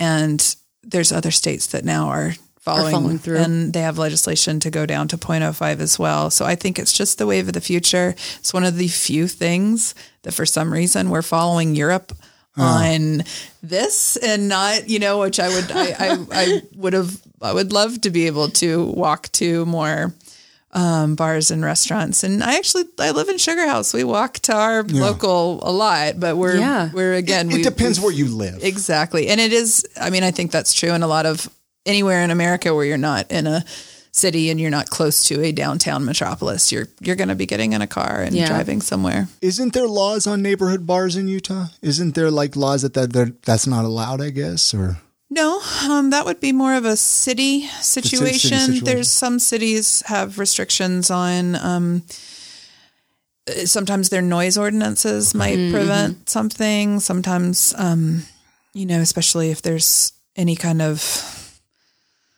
[0.00, 3.38] and there's other states that now are following, following through.
[3.38, 6.30] and they have legislation to go down to 0.05 as well.
[6.30, 8.16] So i think it's just the wave of the future.
[8.38, 12.12] It's one of the few things that for some reason we're following europe
[12.56, 13.22] on
[13.62, 17.72] this and not you know which i would I, I i would have i would
[17.72, 20.14] love to be able to walk to more
[20.74, 22.24] um, bars and restaurants.
[22.24, 23.94] And I actually I live in Sugar House.
[23.94, 26.90] We walk to our local a lot, but we're Yeah.
[26.92, 28.62] we're again It we, depends where you live.
[28.62, 29.28] exactly.
[29.28, 29.86] And it is.
[30.00, 31.48] I mean, I think that's true in a lot of
[31.86, 33.64] anywhere in America where you're not in a
[34.10, 36.70] city and you're not close to a downtown metropolis.
[36.72, 38.46] You're you're going to be getting in a car and Yeah.
[38.46, 39.28] driving somewhere.
[39.42, 41.66] Isn't there laws on neighborhood bars in Utah?
[41.82, 44.98] Isn't there like laws that, that, that that's not allowed, I guess, or
[45.34, 48.58] No, um, that would be more of a city situation.
[48.58, 48.84] situation.
[48.84, 51.56] There's some cities have restrictions on.
[51.56, 52.02] Um,
[53.48, 57.00] uh, sometimes their noise ordinances might prevent something.
[57.00, 58.22] Sometimes, um,
[58.72, 61.02] you know, especially if there's any kind of.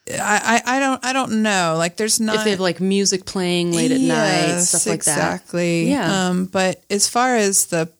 [0.09, 3.25] I, I, I don't I don't know like there's not if they have like music
[3.27, 5.13] playing late at night, Yes, stuff like that.
[5.17, 5.91] exactly.
[5.91, 6.29] Yeah.
[6.29, 7.91] Um, but as far as the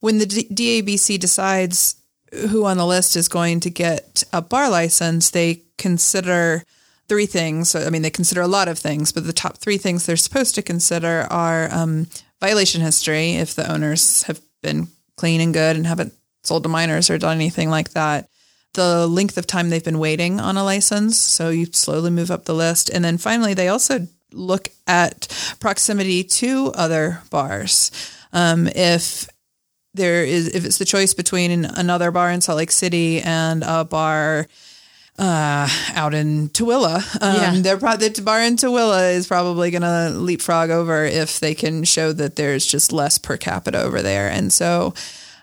[0.00, 0.48] when the D-
[0.82, 1.96] DABC decides
[2.32, 6.64] who on the list is going to get a bar license, they consider
[7.08, 7.70] three things.
[7.70, 10.16] So, I mean, they consider a lot of things, but the top three things they're
[10.16, 12.06] supposed to consider are um,
[12.40, 16.14] violation history, if the owners have been clean and good and haven't
[16.44, 18.28] sold to minors or done anything like that.
[18.74, 21.18] The length of time they've been waiting on a license.
[21.18, 22.90] So you slowly move up the list.
[22.90, 25.26] And then finally, they also look at
[25.58, 27.90] proximity to other bars.
[28.32, 29.28] Um, if
[29.94, 33.84] there is if it's the choice between another bar in Salt Lake City and a
[33.84, 34.46] bar
[35.18, 37.54] uh, out in Tooele, um, Yeah.
[37.60, 41.82] they're pro- the bar in Tooele is probably going to leapfrog over if they can
[41.84, 44.30] show that there's just less per capita over there.
[44.30, 44.94] And so,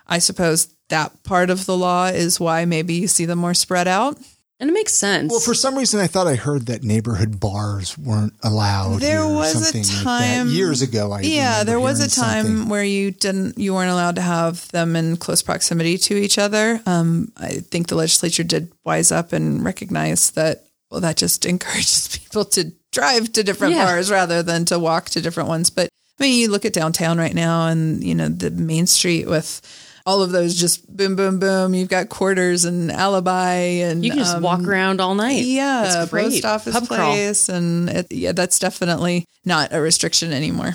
[0.06, 3.88] I suppose that part of the law is why maybe you see them more spread
[3.88, 4.16] out.
[4.58, 5.30] And it makes sense.
[5.30, 9.00] Well, for some reason, I thought I heard that neighborhood bars weren't allowed.
[9.00, 11.12] There here or was a something like time- years ago.
[11.12, 12.68] I yeah, there was a time something.
[12.70, 16.80] where you didn't, you weren't allowed to have them in close proximity to each other.
[16.86, 20.64] Um, I think the legislature did wise up and recognize that.
[20.90, 23.84] Well, that just encourages people to drive to different Yeah.
[23.84, 25.68] bars rather than to walk to different ones.
[25.68, 29.26] But I mean, you look at downtown right now, and you know the main street
[29.26, 29.60] with
[30.06, 31.74] all of those just boom, boom, boom.
[31.74, 35.44] You've got quarters and alibi and You can just um, walk around all night.
[35.44, 36.24] Yeah, It's great.
[36.26, 37.12] post office Pub crawl.
[37.12, 40.74] place, and it, yeah, that's definitely not a restriction anymore.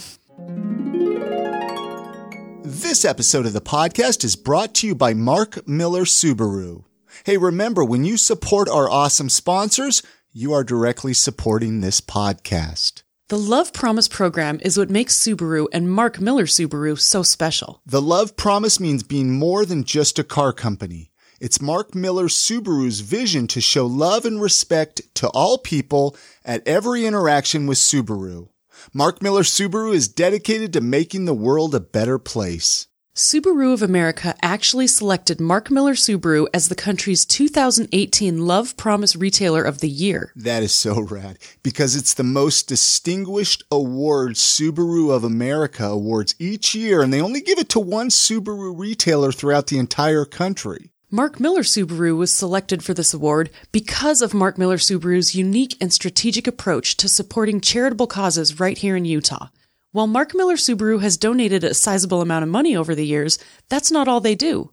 [2.63, 6.83] This episode of the podcast is brought to you by Mark Miller Subaru.
[7.25, 10.01] Hey, remember, when you support our awesome sponsors,
[10.33, 13.03] you are directly supporting this podcast.
[13.31, 17.81] The Love Promise program is what makes Subaru and Mark Miller Subaru so special.
[17.85, 21.13] The Love Promise means being more than just a car company.
[21.39, 27.05] It's Mark Miller Subaru's vision to show love and respect to all people at every
[27.05, 28.49] interaction with Subaru.
[28.93, 32.87] Mark Miller Subaru is dedicated to making the world a better place.
[33.13, 39.63] Subaru of America actually selected Mark Miller Subaru as the country's 2018 Love Promise Retailer
[39.63, 40.31] of the Year.
[40.33, 46.73] That is so rad because it's the most distinguished award Subaru of America awards each
[46.73, 50.91] year, and they only give it to one Subaru retailer throughout the entire country.
[51.09, 55.91] Mark Miller Subaru was selected for this award because of Mark Miller Subaru's unique and
[55.91, 59.47] strategic approach to supporting charitable causes right here in Utah.
[59.93, 63.91] While Mark Miller Subaru has donated a sizable amount of money over the years, that's
[63.91, 64.71] not all they do.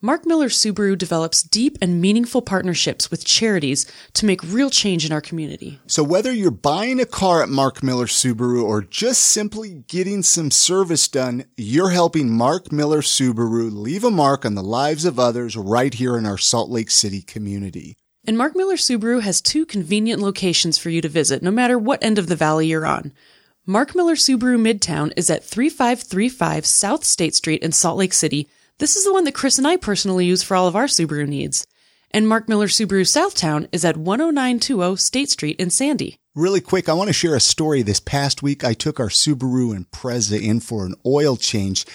[0.00, 5.10] Mark Miller Subaru develops deep and meaningful partnerships with charities to make real change in
[5.10, 5.80] our community.
[5.88, 10.52] So whether you're buying a car at Mark Miller Subaru or just simply getting some
[10.52, 15.56] service done, you're helping Mark Miller Subaru leave a mark on the lives of others
[15.56, 17.96] right here in our Salt Lake City community.
[18.24, 22.04] And Mark Miller Subaru has two convenient locations for you to visit no matter what
[22.04, 23.12] end of the valley you're on.
[23.70, 28.48] Mark Miller Subaru Midtown is at 3535 South State Street in Salt Lake City.
[28.78, 31.24] This is the one that Chris and I personally use for all of our Subaru
[31.24, 31.68] needs.
[32.10, 36.18] And Mark Miller Subaru Southtown is at 10920 State Street in Sandy.
[36.34, 37.82] Really quick, I want to share a story.
[37.82, 41.86] This past week, I took our Subaru Impreza in for an oil change.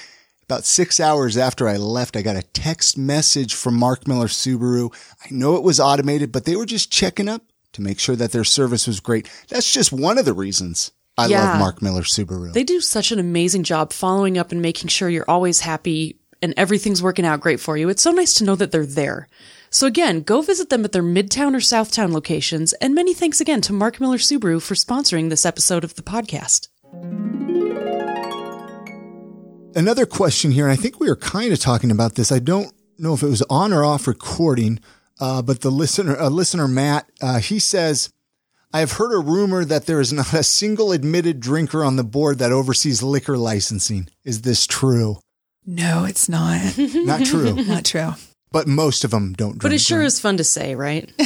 [0.43, 4.95] About six hours after I left, I got a text message from Mark Miller Subaru.
[5.25, 8.31] I know it was automated, but they were just checking up to make sure that
[8.31, 9.29] their service was great.
[9.49, 11.51] That's just one of the reasons I Yeah.
[11.51, 12.51] love Mark Miller Subaru.
[12.53, 16.53] They do such an amazing job following up and making sure you're always happy and
[16.57, 17.87] everything's working out great for you.
[17.89, 19.27] It's so nice to know that they're there.
[19.69, 22.73] So again, go visit them at their Midtown or Southtown locations.
[22.73, 26.67] And many thanks again to Mark Miller Subaru for sponsoring this episode of the podcast.
[29.77, 32.31] Another question here, and I think we were kind of talking about this.
[32.31, 34.79] I don't know if it was on or off recording,
[35.19, 38.09] uh, but the listener, uh, listener Matt, uh, he says,
[38.75, 42.03] I have heard a rumor that there is not a single admitted drinker on the
[42.03, 44.09] board that oversees liquor licensing.
[44.25, 45.19] Is this true?
[45.65, 46.77] No, it's not.
[46.77, 48.11] Not true, not true.
[48.51, 49.61] but most of them don't drink.
[49.61, 50.07] But it sure right?
[50.07, 51.09] is fun to say, right?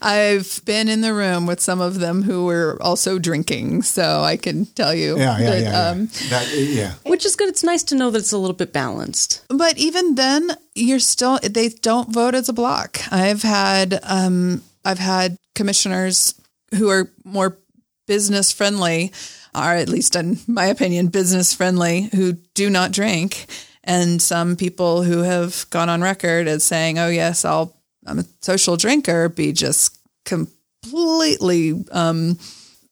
[0.00, 4.36] I've been in the room with some of them who were also drinking, so I
[4.36, 5.18] can tell you.
[5.18, 5.88] Yeah, yeah, that, yeah, yeah.
[5.90, 6.92] um, That- yeah.
[7.04, 7.48] Which is good.
[7.48, 9.44] It's nice to know that it's a little bit balanced.
[9.48, 13.00] But even then, you're still they don't vote as a block.
[13.12, 16.34] I've had um, I've had commissioners
[16.74, 17.58] who are more
[18.06, 19.12] business friendly,
[19.54, 23.46] or at least in my opinion, business friendly, who do not drink,
[23.84, 28.24] and some people who have gone on record as saying, "Oh yes, I'll I'm a
[28.40, 32.38] social drinker," be just completely um,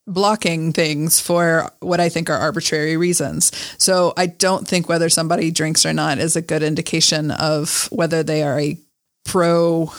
[0.06, 3.52] blocking things for what I think are arbitrary reasons.
[3.78, 8.22] So I don't think whether somebody drinks or not is a good indication of whether
[8.22, 8.78] they are a
[9.24, 9.92] pro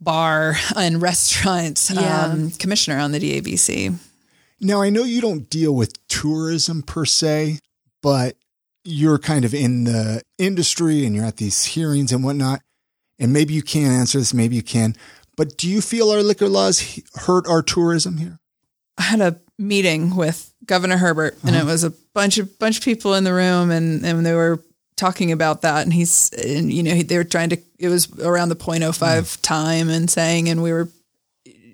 [0.00, 2.24] bar and restaurant Yeah.
[2.24, 3.98] um, commissioner on the DABC.
[4.60, 7.58] Now, I know you don't deal with tourism per se,
[8.02, 8.36] but
[8.84, 12.60] you're kind of in the industry and you're at these hearings and whatnot.
[13.18, 14.96] And maybe you can't answer this, maybe you can.
[15.36, 18.38] But do you feel our liquor laws hurt our tourism here?
[18.98, 22.84] I had a meeting with Governor Herbert, and it was a bunch of bunch of
[22.84, 24.62] people in the room, and and they were
[25.00, 27.58] talking about that, and he's and you know they were trying to.
[27.78, 30.88] It was around the 0.05 time, and saying, and we were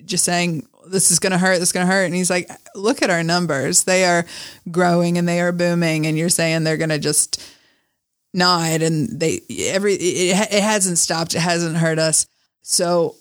[0.05, 2.49] just saying this is going to hurt, this is going to hurt, and he's like,
[2.77, 4.25] look at our numbers, they are
[4.71, 7.43] growing and they are booming, and you're saying they're going to just
[8.33, 12.27] nod, and they every it, it hasn't stopped, it hasn't hurt us,
[12.63, 13.17] so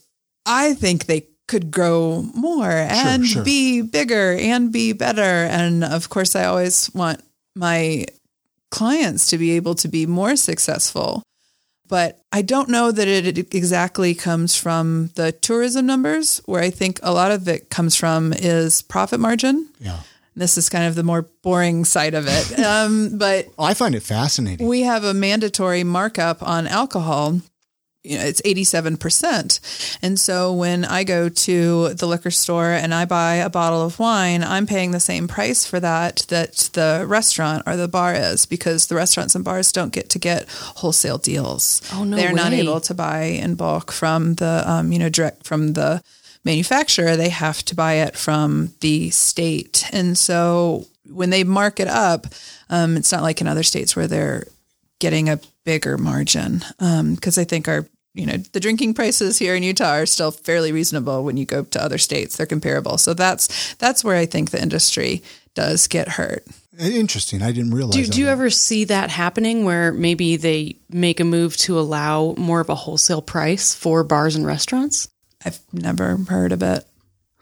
[0.45, 3.43] I think they could grow more and sure.
[3.43, 5.21] be bigger and be better.
[5.21, 7.21] And of course, I always want
[7.55, 8.05] my
[8.75, 11.23] clients to be able to be more successful.
[11.87, 16.41] But I don't know that it exactly comes from the tourism numbers.
[16.45, 19.69] Where I think a lot of it comes from is profit margin.
[19.79, 19.99] Yeah.
[20.35, 22.59] This is kind of the more boring side of it.
[22.65, 24.67] Um, but I find it fascinating.
[24.67, 27.39] we have a mandatory markup on alcohol
[28.05, 29.97] you know, it's 87%.
[30.01, 33.99] And so when I go to the liquor store and I buy a bottle of
[33.99, 38.45] wine, I'm paying the same price for that that the restaurant or the bar is
[38.45, 41.81] because the restaurants and bars don't get to get wholesale deals.
[41.93, 45.45] Oh, no They're not able to buy in bulk from the, um, you know, direct
[45.45, 46.03] from the
[46.43, 47.15] manufacturer.
[47.15, 49.85] They have to buy it from the state.
[49.91, 52.27] And so when they mark it up,
[52.69, 54.47] um, it's not like in other states where they're
[54.99, 57.85] getting a bigger margin because I think our
[58.15, 61.63] you know the drinking prices here in Utah are still fairly reasonable when you go
[61.63, 65.21] to other states they're comparable so that's that's where I think the industry
[65.53, 66.43] does get hurt
[66.77, 67.41] Interesting.
[67.41, 67.93] I didn't realize.
[67.95, 71.79] Do, all do you ever see that happening where maybe they make a move to
[71.79, 75.07] allow more of a wholesale price for bars and restaurants?
[75.45, 76.83] I've never heard of it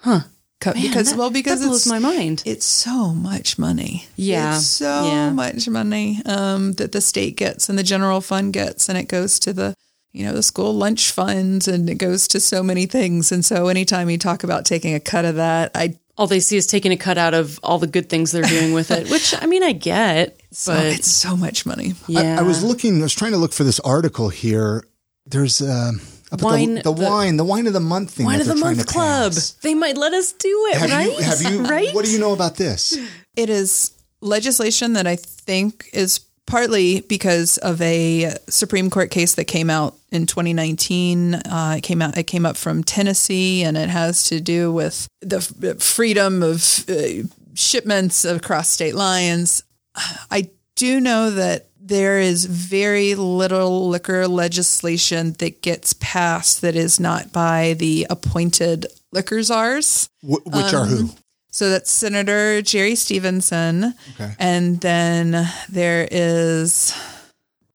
[0.02, 0.20] Huh.
[0.62, 2.44] Co- because that- well because that blows it's my mind.
[2.46, 5.32] it's so much money Yeah, it's so yeah.
[5.32, 9.40] much money um, that the state gets and the general fund gets and it goes
[9.40, 9.74] to the
[10.14, 13.68] you know the school lunch funds and it goes to so many things and so
[13.68, 16.92] anytime you talk about taking a cut of that I All they see is taking
[16.92, 19.64] a cut out of all the good things they're doing with it, which I mean,
[19.64, 23.00] I get, so but it's so much money yeah, I, I was looking.
[23.00, 24.84] I was trying to look for this article here.
[25.26, 25.94] There's uh,
[26.32, 28.28] about Wine- the, the, the- wine, the wine of the month thing.
[28.28, 29.32] Wine of the Month Club.
[29.34, 29.52] pass.
[29.64, 31.18] They might let us do it, Have right?
[31.18, 31.24] you?
[31.24, 31.64] Have you?
[31.76, 31.94] right?
[31.96, 32.96] What do you know about this?
[33.36, 33.92] It is
[34.22, 39.96] legislation that I think is partly because of a Supreme Court case that came out
[40.12, 41.36] in 2019.
[41.36, 42.18] Uh, it came out.
[42.18, 45.42] It came up from Tennessee, and it has to do with the
[45.80, 49.64] freedom of uh, shipments across state lines.
[50.32, 57.00] I do know that there is very little liquor legislation that gets passed that is
[57.00, 60.08] not by the appointed liquor czars.
[60.22, 61.10] Wh- which are who?
[61.54, 63.94] So that's Senator Jerry Stevenson.
[64.16, 64.34] Okay.
[64.40, 67.00] And then there is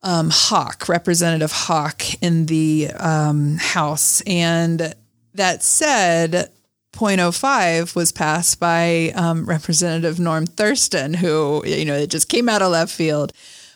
[0.03, 4.21] um, Hawkes, Representative Hawkes in the um, House.
[4.27, 4.97] And
[5.35, 6.51] that said,
[6.93, 12.63] 0.05 was passed by um, Representative Norm Thurston, who, you know, it just came out
[12.63, 13.33] of left field.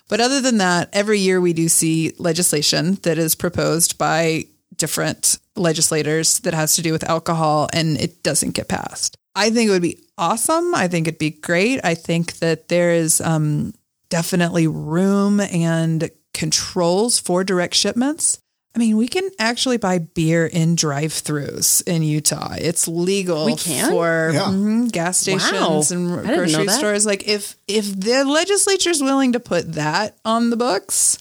[0.08, 5.38] But other than that, every year we do see legislation that is proposed by different
[5.54, 9.16] legislators that has to do with alcohol and it doesn't get passed.
[9.34, 10.74] I think it would be awesome.
[10.74, 11.80] I think it'd be great.
[11.84, 13.72] I think that there is um,
[14.10, 18.38] definitely room and controls for direct shipments.
[18.74, 22.54] I mean, we can actually buy beer in drive-throughs in Utah.
[22.58, 23.90] It's legal We can?
[23.90, 24.40] for Yeah.
[24.44, 25.82] mhm, gas stations Wow.
[25.90, 27.04] and I didn't know grocery stores.
[27.06, 31.18] Like if if the legislature is willing to put that on the books,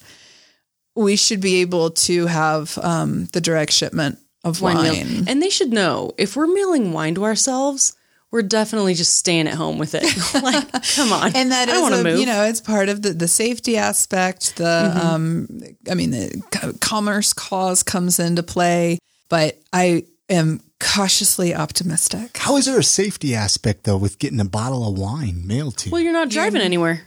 [0.96, 4.82] we should be able to have um, the direct shipment of wine.
[4.82, 5.24] meal.
[5.28, 7.94] And they should know if we're mailing wine to ourselves,
[8.32, 10.02] we're definitely just staying at home with it.
[10.42, 11.36] like, come on.
[11.36, 12.18] and that I don't is want to a, move.
[12.20, 15.06] you know it's part of the, the safety aspect the Mm-hmm.
[15.06, 15.48] um
[15.90, 22.64] i mean the commerce clause comes into play but i am cautiously optimistic How is
[22.66, 25.92] there a safety aspect though with getting a bottle of wine mailed to you?
[25.92, 27.02] well, you're not driving anywhere.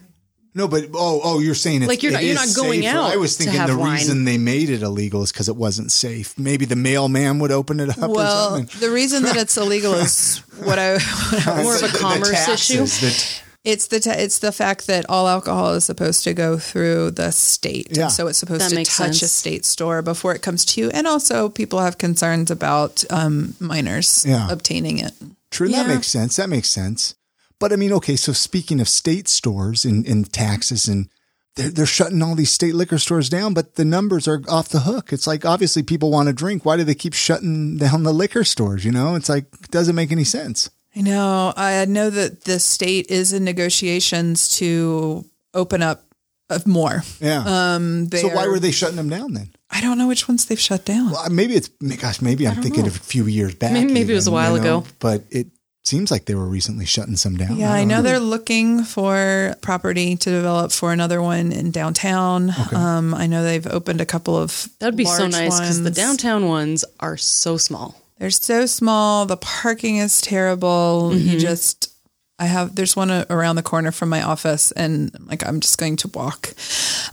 [0.56, 2.98] No, but oh, oh, you're saying it's Like, you're not- it you're not going safer.
[2.98, 3.94] out I was to thinking have the wine.
[3.94, 6.34] reason they made it illegal is because it wasn't safe.
[6.40, 8.80] Maybe the mailman would open it up or well something.
[8.80, 11.98] the reason that it's illegal is what i, what I More of a The- the
[12.00, 13.06] commerce taxes issue.
[13.06, 17.12] that- It's the ta it's the fact that all alcohol is supposed to go through
[17.12, 18.04] the state, Yeah.
[18.04, 20.82] and so it's supposed That to makes touch a state store before it comes to
[20.82, 20.90] you.
[20.92, 24.48] And also, people have concerns about um, minors Yeah.
[24.52, 25.14] obtaining it.
[25.50, 26.36] True, that makes sense.
[26.36, 27.16] That makes sense.
[27.60, 31.10] But I mean, okay, so speaking of state stores and, and taxes and
[31.56, 34.82] they're, they're shutting all these state liquor stores down, but the numbers are off the
[34.82, 35.14] hook.
[35.14, 36.66] It's like, obviously people want to drink.
[36.66, 38.84] Why do they keep shutting down the liquor stores?
[38.84, 40.70] You know, it's like, it doesn't make any sense.
[40.96, 41.54] I know.
[41.56, 46.04] I know that the state is in negotiations to open up
[46.50, 47.04] uh, more.
[47.22, 47.44] Yeah.
[47.46, 49.50] Um, they so why were they shutting them down then?
[49.70, 51.12] I don't know which ones they've shut down.
[51.12, 53.72] Well, maybe it's, gosh, maybe I'm thinking of a few years back.
[53.72, 54.88] Maybe- maybe it was a while you know, ago.
[55.00, 55.48] But it
[55.88, 57.58] seems like they were recently shutting some down.
[57.58, 62.52] Yeah, I don't know they're looking for property to develop for another one in downtown.
[62.74, 65.92] Um, I know they've opened a couple of That would be so nice because the
[65.92, 68.02] downtown ones are so small.
[68.18, 69.26] They're so small.
[69.26, 71.12] The parking is terrible.
[71.14, 71.30] Mm-hmm.
[71.30, 71.94] You just,
[72.40, 75.98] I have, there's one around the corner from my office, and like I'm just going
[75.98, 76.54] to walk.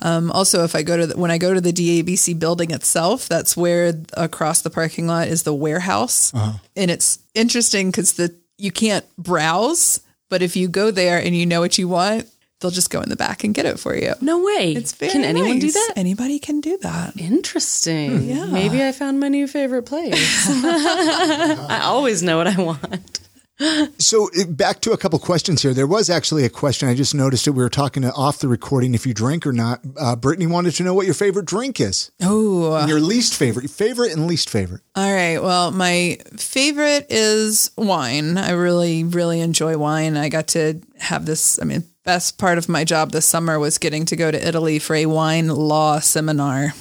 [0.00, 3.28] Um, also, if I go to the, when I go to the DABC building itself,
[3.28, 6.58] that's where across the parking lot is the warehouse, Uh-huh.
[6.76, 10.00] and it's interesting because the you can't browse,
[10.30, 12.28] but if you go there and you know what you want,
[12.60, 14.14] they'll just go in the back and get it for you.
[14.20, 14.72] No way.
[14.72, 15.94] It's very Can anyone do that?
[15.96, 17.16] Anybody can do that.
[17.18, 18.18] Interesting.
[18.20, 18.28] Hmm.
[18.28, 18.46] Yeah.
[18.46, 20.46] Maybe I found my new favorite place.
[20.48, 23.20] I always know what I want.
[23.98, 25.72] So uh, back to a couple questions here.
[25.74, 26.88] There was actually a question.
[26.88, 27.50] I just noticed it.
[27.50, 29.80] We were talking off the recording if you drink or not.
[29.96, 32.10] Uh, Brittany wanted to know what your favorite drink is.
[32.22, 34.80] Oh, Your least favorite, favorite and least favorite.
[34.96, 35.38] All right.
[35.38, 38.36] Well, my favorite is wine.
[38.38, 40.16] I really, really enjoy wine.
[40.16, 41.60] I got to have this.
[41.60, 44.78] I mean, best part of my job this summer was getting to go to Italy
[44.78, 46.74] for a wine law seminar.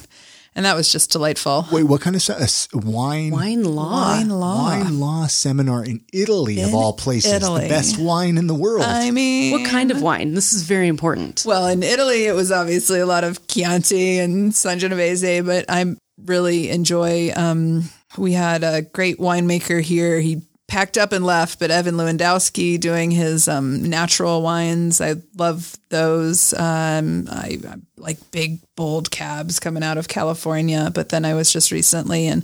[0.53, 1.65] And that was just delightful.
[1.71, 3.31] Wait, what kind of se- a s- wine?
[3.31, 4.09] Wine law.
[4.09, 4.63] Wine law.
[4.65, 7.31] Wine law seminar in Italy of all places.
[7.31, 7.63] Italy.
[7.63, 8.83] The best wine in the world.
[8.85, 10.33] I mean, What kind of wine?
[10.33, 11.43] This is very important.
[11.45, 15.95] Well, in Italy, it was obviously a lot of Chianti and Sangiovese, but I
[16.25, 17.31] really enjoy.
[17.35, 20.19] Um, we had a great winemaker here.
[20.19, 20.41] He
[20.71, 25.01] packed up and left, but Evan Lewandowski doing his um, natural wines.
[25.01, 26.53] I love those.
[26.53, 30.89] Um, I, I like big, bold cabs coming out of California.
[30.95, 32.43] But then I was just recently in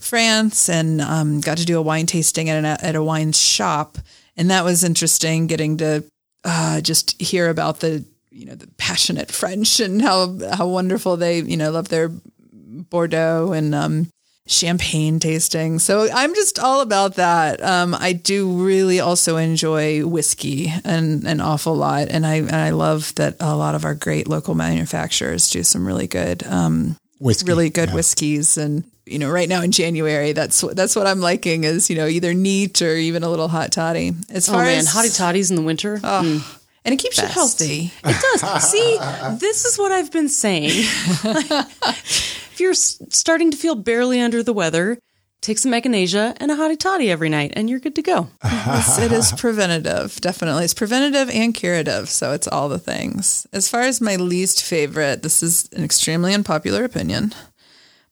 [0.00, 3.98] France and um, got to do a wine tasting at, an, at a wine shop.
[4.36, 6.02] And that was interesting getting to
[6.42, 11.40] uh, just hear about the you know the passionate French and how how wonderful they
[11.40, 14.08] you know love their Bordeaux and um,
[14.50, 15.78] champagne tasting.
[15.78, 17.62] So I'm just all about that.
[17.62, 22.70] Um, I do really also enjoy whiskey and an awful lot, and I and I
[22.70, 27.46] love that a lot of our great local manufacturers do some really good um, Whiskey.
[27.46, 27.94] really good yeah.
[27.94, 28.84] whiskeys and.
[29.06, 32.06] You know, right now in January, that's what that's what I'm liking is you know
[32.06, 34.12] either neat or even a little hot toddy.
[34.30, 35.98] As Oh far man, as hottie toddies in the winter.
[35.98, 36.59] Mm.
[36.84, 37.92] And it keeps you healthy.
[38.04, 38.70] It does.
[38.70, 38.98] See,
[39.38, 40.70] this is what I've been saying.
[41.24, 44.98] if you're starting to feel barely under the weather,
[45.40, 48.28] take some echinacea and a hottie toddy every night, and you're good to go.
[48.44, 50.64] It's, it is preventative, definitely.
[50.64, 53.46] It's preventative and curative, so it's all the things.
[53.52, 57.34] As far as my least favorite, this is an extremely unpopular opinion,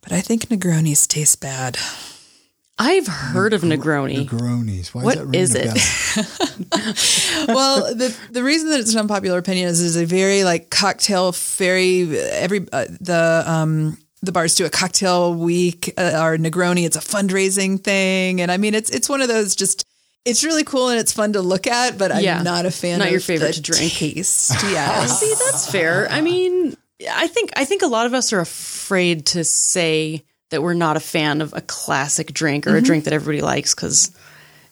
[0.03, 1.79] but I think Negronis taste bad.
[2.79, 4.27] I've heard of Negroni.
[4.29, 4.95] Negronis.
[4.95, 7.49] Why What is that is it?
[7.49, 11.33] well, the the reason that it's an unpopular opinion is is a very like cocktail,
[11.33, 16.85] very every uh, the um the bars do a cocktail week uh, or Negroni.
[16.87, 19.85] It's a fundraising thing, and I mean it's it's one of those just.
[20.25, 23.07] It's really cool and it's fun to look at, but I'm not a fan Not
[23.07, 23.93] of your favorite the to drink.
[23.93, 24.51] taste.
[24.71, 25.07] yeah.
[25.07, 26.07] See, that's fair.
[26.11, 26.77] I mean,
[27.11, 30.97] I think I think a lot of us are afraid to say that we're not
[30.97, 32.85] a fan of a classic drink or a mm-hmm.
[32.85, 34.11] drink that everybody likes because,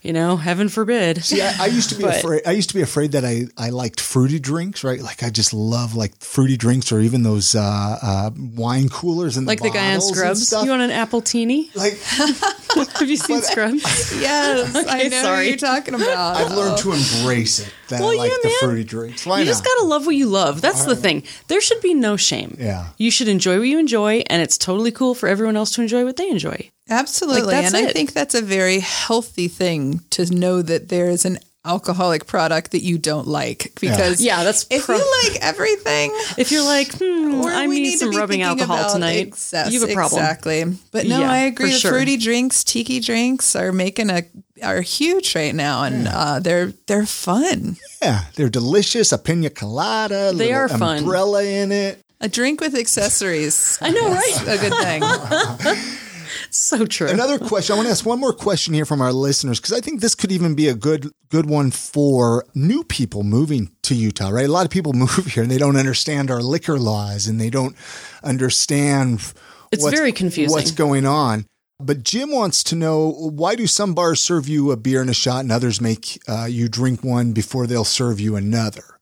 [0.07, 1.24] you know, heaven forbid.
[1.24, 2.42] See, I, I used to be But- afraid.
[2.46, 5.00] I used to be afraid that I, I liked fruity drinks, right?
[5.00, 9.46] Like I just love like fruity drinks, or even those uh, uh, wine coolers and
[9.46, 10.52] Like the guy on Scrubs.
[10.52, 11.74] You want an appletini?
[11.74, 11.98] like
[12.98, 13.82] Have you seen Scrubs?
[14.20, 15.36] Yes, I know sorry.
[15.36, 16.36] what you're talking about.
[16.36, 17.72] I've learned to embrace it.
[17.88, 18.57] That Well, I like yeah, the man.
[18.61, 19.26] fruity drinks.
[19.26, 19.50] Why you not?
[19.50, 20.61] just gotta love what you love.
[20.61, 21.22] That's the thing.
[21.48, 22.57] There should be no shame.
[22.59, 22.88] Yeah.
[22.98, 26.04] You should enjoy what you enjoy, and it's totally cool for everyone else to enjoy
[26.04, 26.70] what they enjoy.
[26.89, 27.43] Absolutely.
[27.43, 31.24] Like, that's and I think that's a very healthy thing to know that there is
[31.24, 36.12] an alcoholic product that you don't like because Yeah, that's if pro- you like everything
[36.39, 39.80] If you're like, hmm, I we need to some be rubbing alcohol tonight, excess- you
[39.80, 40.20] have a problem.
[40.22, 40.64] Exactly.
[40.93, 41.72] But no, Yeah, I agree.
[41.72, 41.91] The sure.
[41.91, 44.22] fruity drinks, tiki drinks are making a
[44.62, 47.76] are huge right now and uh, they're they're fun.
[48.01, 49.11] yeah, they're delicious.
[49.11, 50.30] A pina colada.
[50.32, 50.99] They little are fun.
[50.99, 52.01] Umbrella in it.
[52.20, 53.76] A drink with accessories.
[53.82, 54.43] I know, right?
[54.43, 55.03] A good thing.
[56.51, 57.09] so true.
[57.09, 57.74] Another question.
[57.74, 60.14] I want to ask one more question here from our listeners because I think this
[60.14, 64.28] could even be a good good one for new people moving to Utah.
[64.28, 67.40] Right, a lot of people move here and they don't understand our liquor laws and
[67.40, 67.76] they don't
[68.22, 69.32] understand.
[69.72, 70.55] It's what's- very confusing.
[70.55, 71.47] What's going on?
[71.78, 75.14] But Jim wants to know why do some bars serve you a beer and a
[75.14, 78.95] shot and others make uh, you drink one before they'll serve you another?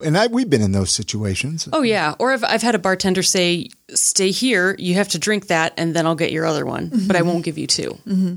[0.00, 1.68] And I, we've been in those situations.
[1.72, 4.76] Oh yeah, or I've, I've had a bartender say, "Stay here.
[4.78, 7.44] You have to drink that, and then I'll get your other one, but I won't
[7.44, 8.34] give you 2 mm-hmm.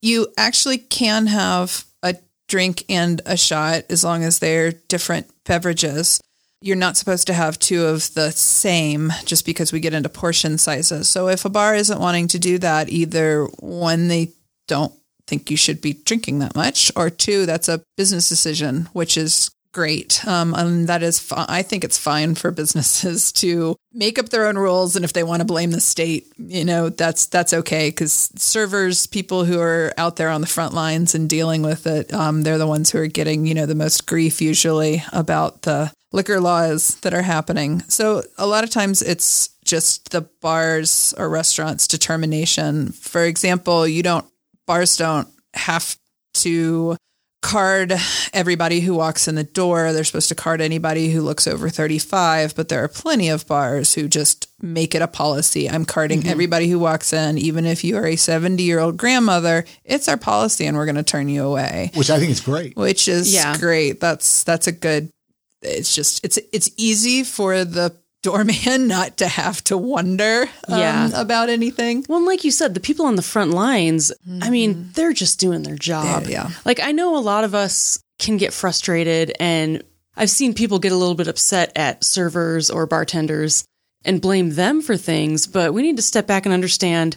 [0.00, 2.16] you actually can have a
[2.48, 6.20] drink and a shot as long as they're different beverages.
[6.62, 10.58] You're not supposed to have two of the same just because we get into portion
[10.58, 11.08] sizes.
[11.08, 14.30] So if a bar isn't wanting to do that, either one, they
[14.68, 14.94] don't
[15.26, 19.50] think you should be drinking that much, or two, that's a business decision, which is
[19.72, 20.26] great.
[20.26, 24.46] Um, and that is, fi- I think it's fine for businesses to make up their
[24.46, 24.96] own rules.
[24.96, 27.90] And if they want to blame the state, you know, that's, that's okay.
[27.90, 32.12] Cause servers, people who are out there on the front lines and dealing with it,
[32.12, 35.92] um, they're the ones who are getting, you know, the most grief usually about the
[36.12, 37.80] liquor laws that are happening.
[37.88, 42.92] So a lot of times it's just the bars or restaurants determination.
[42.92, 44.26] For example, you don't,
[44.66, 45.96] bars don't have
[46.34, 46.96] to
[47.42, 47.92] card
[48.32, 49.92] everybody who walks in the door.
[49.92, 53.94] They're supposed to card anybody who looks over 35, but there are plenty of bars
[53.94, 55.68] who just make it a policy.
[55.68, 56.28] I'm carding Mm-hmm.
[56.30, 59.64] everybody who walks in, even if you are a 70 year old grandmother.
[59.84, 62.76] It's our policy, and we're going to turn you away, Which I think is great.
[62.76, 63.58] which is Yeah.
[63.58, 64.00] great.
[64.00, 65.10] That's that's a good.
[65.62, 71.10] It's just it's it's easy for the doorman not to have to wonder um, Yeah.
[71.20, 72.04] about anything.
[72.08, 75.38] Well, and like you said, the people on the front lines, I mean, they're just
[75.40, 76.22] doing their job.
[76.22, 76.30] Mm-hmm.
[76.30, 76.54] Yeah, yeah.
[76.64, 79.82] Like, I know a lot of us can get frustrated, and
[80.16, 83.64] I've seen people get a little bit upset at servers or bartenders
[84.04, 87.16] and blame them for things, but we need to step back and understand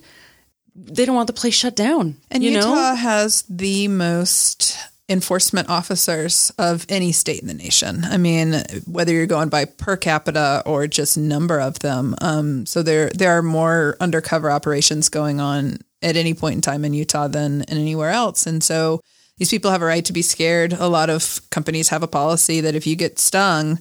[0.76, 2.18] they don't want the place shut down.
[2.30, 2.96] And you Utah know?
[2.96, 4.78] has the most
[5.08, 8.04] enforcement officers of any state in the nation.
[8.06, 12.16] I mean, whether you're going by per capita or just number of them.
[12.22, 16.86] Um, so there there are more undercover operations going on at any point in time
[16.86, 18.48] in Utah than in anywhere else.
[18.48, 19.02] And so
[19.38, 20.74] these people have a right to be scared.
[20.74, 23.80] A lot of companies have a policy that if you get stung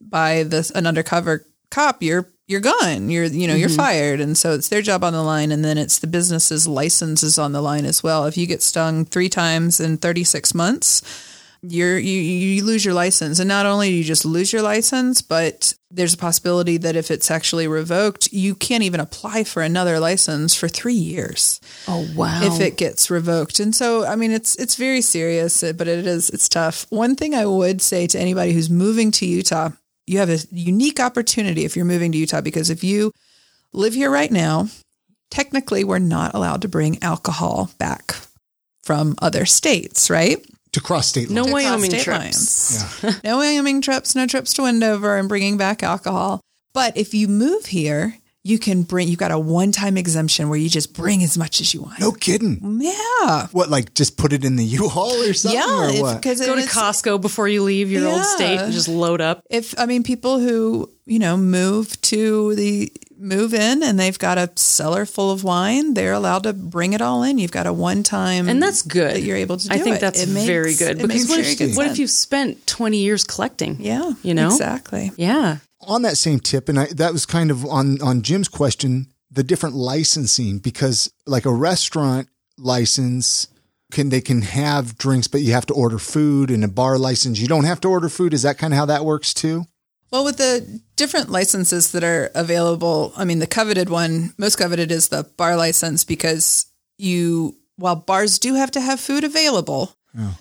[0.00, 3.10] by this an undercover cop, you're you're gone.
[3.10, 3.76] You're you know you're mm-hmm.
[3.76, 7.38] fired, and so it's their job on the line, and then it's the business's licenses
[7.38, 8.26] on the line as well.
[8.26, 11.02] If you get stung three times in 36 months,
[11.62, 15.22] you're you you lose your license, and not only do you just lose your license,
[15.22, 20.00] but there's a possibility that if it's actually revoked, you can't even apply for another
[20.00, 22.40] license for three years oh, wow.
[22.42, 23.60] if it gets revoked.
[23.60, 26.86] And so, I mean, it's it's very serious, but it is it's tough.
[26.90, 29.70] One thing I would say to anybody who's moving to Utah,
[30.12, 33.12] you have a unique opportunity if you're moving to Utah because if you
[33.72, 34.68] live here right now,
[35.30, 38.14] technically we're not allowed to bring alcohol back
[38.84, 40.44] from other states, right?
[40.72, 41.52] To cross state no lines.
[41.52, 43.02] cross Wyoming state trips.
[43.02, 43.20] lines.
[43.24, 46.40] no Wyoming trips, no trips to Wendover and bringing back alcohol.
[46.74, 50.58] But if you move here, you can bring, you've got a one time exemption where
[50.58, 52.00] you just bring as much as you want.
[52.00, 52.58] No kidding.
[52.80, 53.46] Yeah.
[53.52, 55.60] What, like just put it in the U-Haul or something?
[55.60, 55.98] Yeah.
[55.98, 56.14] or what?
[56.16, 59.42] Because Go to Costco before you leave your old state and just load up.
[59.50, 64.36] if I mean people who you know move to the move in and they've got
[64.38, 67.38] a cellar full of wine, they're allowed to bring it all in.
[67.38, 69.14] You've got a one time, And that's good.
[69.14, 69.68] that you're able to.
[69.68, 70.00] Do I think it.
[70.00, 72.10] that's It makes- very good it makes because what, very if, good what if you've
[72.10, 73.76] spent 20 years collecting?
[73.78, 74.48] yeah, you know?
[74.48, 75.12] exactly.
[75.16, 75.58] Yeah.
[75.82, 79.42] On that same tip, and I, that was kind of on on Jim's question, the
[79.42, 82.28] different licensing because like a restaurant
[82.58, 83.48] license
[83.92, 87.38] can they can have drinks, but you have to order food, and a bar license
[87.38, 88.34] you don't have to order food.
[88.34, 89.66] Is that kind of how that works too?
[90.10, 94.92] Well, with the different licenses that are available, I mean, the coveted one, most coveted
[94.92, 96.66] is the bar license because
[96.98, 99.96] you, while bars do have to have food available,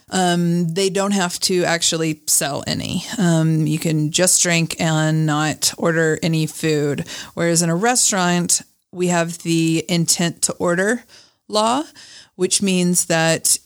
[0.09, 3.03] um, they don't have to actually sell any.
[3.17, 7.07] Um, you can just drink and not order any food.
[7.33, 8.61] Whereas in a restaurant,
[8.91, 11.03] we have the intent to order
[11.47, 11.83] law,
[12.35, 13.57] which means that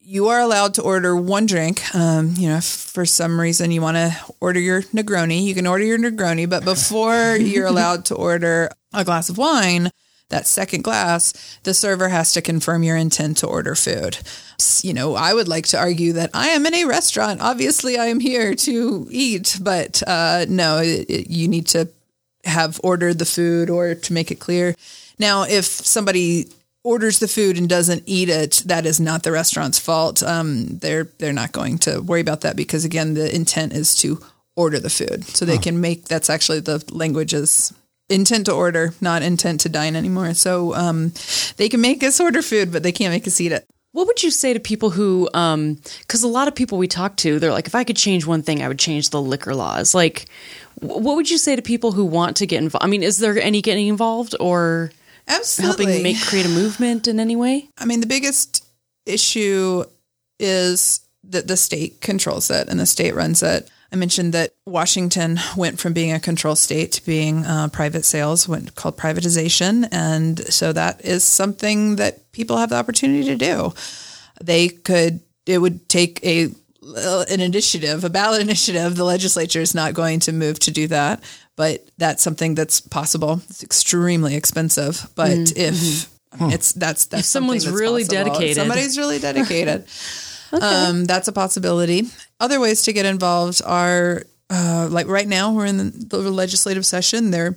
[0.00, 1.82] you are allowed to order one drink.
[1.94, 5.66] Um, you know, if for some reason you want to order your Negroni, you can
[5.66, 9.90] order your Negroni, but before you're allowed to order a glass of wine,
[10.30, 14.18] that second glass, the server has to confirm your intent to order food.
[14.82, 17.40] You know, I would like to argue that I am in a restaurant.
[17.40, 21.88] Obviously, I am here to eat, but uh, no, it, it- you need to
[22.44, 24.74] have ordered the food or to make it clear.
[25.18, 26.48] Now, if somebody
[26.82, 30.22] orders the food and doesn't eat it, that is not the restaurant's fault.
[30.22, 34.20] Um, they're they're not going to worry about that because again, the intent is to
[34.56, 36.04] order the food, so they can make.
[36.06, 37.72] That's actually the language is
[38.08, 40.34] intent to order, not intent to dine anymore.
[40.34, 41.12] So um,
[41.56, 43.66] they can make us order food, but they can't make us eat it.
[43.92, 47.38] What would you say to people who, because a lot of people we talk to,
[47.38, 49.94] they're like, if I could change one thing, I would change the liquor laws.
[49.94, 50.26] Like,
[50.80, 52.84] what would you say to people who want to get involved?
[52.84, 54.90] I mean, is there any getting involved or
[55.28, 57.68] Absolutely, helping make create a movement in any way?
[57.78, 58.66] I mean, the biggest
[59.06, 59.84] issue
[60.40, 63.70] is that the state controls it and the state runs it.
[63.94, 68.48] I mentioned that Washington went from being a control state to being uh, private sales,
[68.48, 73.72] went called privatization, and so that is something that people have the opportunity to do.
[74.42, 75.20] They could.
[75.46, 76.48] It would take a
[76.82, 78.96] an initiative, a ballot initiative.
[78.96, 81.22] The legislature is not going to move to do that,
[81.54, 83.42] but that's something that's possible.
[83.48, 88.18] It's extremely expensive, but if it's that's that's If someone's that's really possible.
[88.18, 88.56] If dedicated.
[88.56, 89.86] somebody's really dedicated.
[90.62, 92.04] um, that's a possibility.
[92.40, 97.30] Other ways to get involved are uh, like right now we're in the, legislative session.
[97.30, 97.56] There,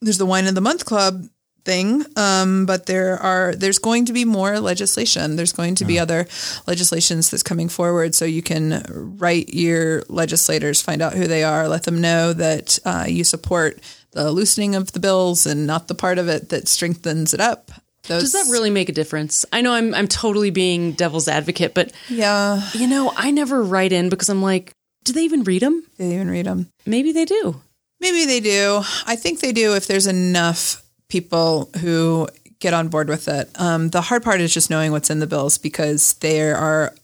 [0.00, 1.26] there's the wine of the month club
[1.64, 5.36] thing, um, but there are there's going to be more legislation.
[5.36, 6.26] There's going to be other
[6.66, 8.84] legislations that's coming forward, so you can
[9.18, 13.80] write your legislators, find out who they are, let them know that uh, you support
[14.12, 17.70] the loosening of the bills and not the part of it that strengthens it up.
[18.06, 19.44] Those, Does that really make a difference?
[19.52, 23.92] I know I'm I'm totally being devil's advocate, but Yeah, you know, I never write
[23.92, 24.72] in because I'm like,
[25.04, 25.84] do they even read them?
[25.96, 26.68] they even read them.
[26.86, 27.60] Maybe they do.
[28.00, 28.82] Maybe they do.
[29.06, 32.28] I think they do if there's enough people who
[32.58, 33.48] get on board with it.
[33.56, 36.94] Um, the hard part is just knowing what's in the bills because there are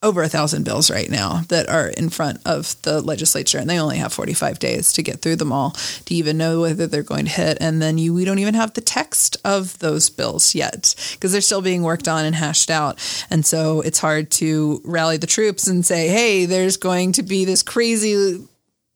[0.00, 3.80] over a thousand bills right now that are in front of the legislature, and they
[3.80, 5.70] only have 45 days to get through them all
[6.06, 7.58] to even know whether they're going to hit.
[7.60, 11.40] And then you, we don't even have the text of those bills yet because they're
[11.40, 12.98] still being worked on and hashed out.
[13.28, 17.44] And so it's hard to rally the troops and say, hey, there's going to be
[17.44, 18.46] this crazy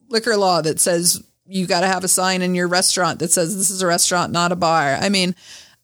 [0.09, 3.57] liquor law that says you got to have a sign in your restaurant that says
[3.57, 4.97] this is a restaurant, not a bar.
[5.01, 5.35] I mean,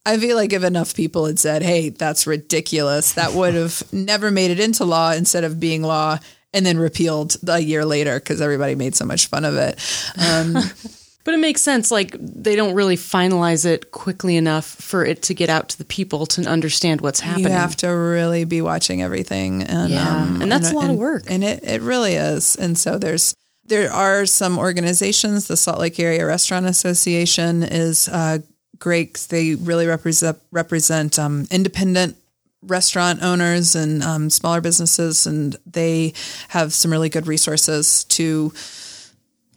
[0.07, 4.31] I feel like if enough people had said, hey, that's ridiculous, that would have never
[4.31, 6.19] made it into law instead of being law
[6.55, 9.79] and then repealed a year later because everybody made so much fun of it.
[10.19, 10.57] Um,
[11.29, 11.91] But it makes sense.
[11.91, 15.85] Like they don't really finalize it quickly enough for it to get out to the
[15.85, 17.49] people to understand what's happening.
[17.49, 19.63] you have to really be watching everything.
[19.63, 21.25] And, Yeah, um, and that's a lot of work.
[21.29, 22.57] And it, it really is.
[22.57, 23.35] And so there's,
[23.67, 25.49] there are some organizations.
[25.49, 28.39] The Salt Lake Area Restaurant Association is uh,
[28.79, 32.17] 'cause They really represent represent um, independent
[32.63, 36.13] restaurant owners and um, smaller businesses, and they
[36.49, 38.53] have some really good resources to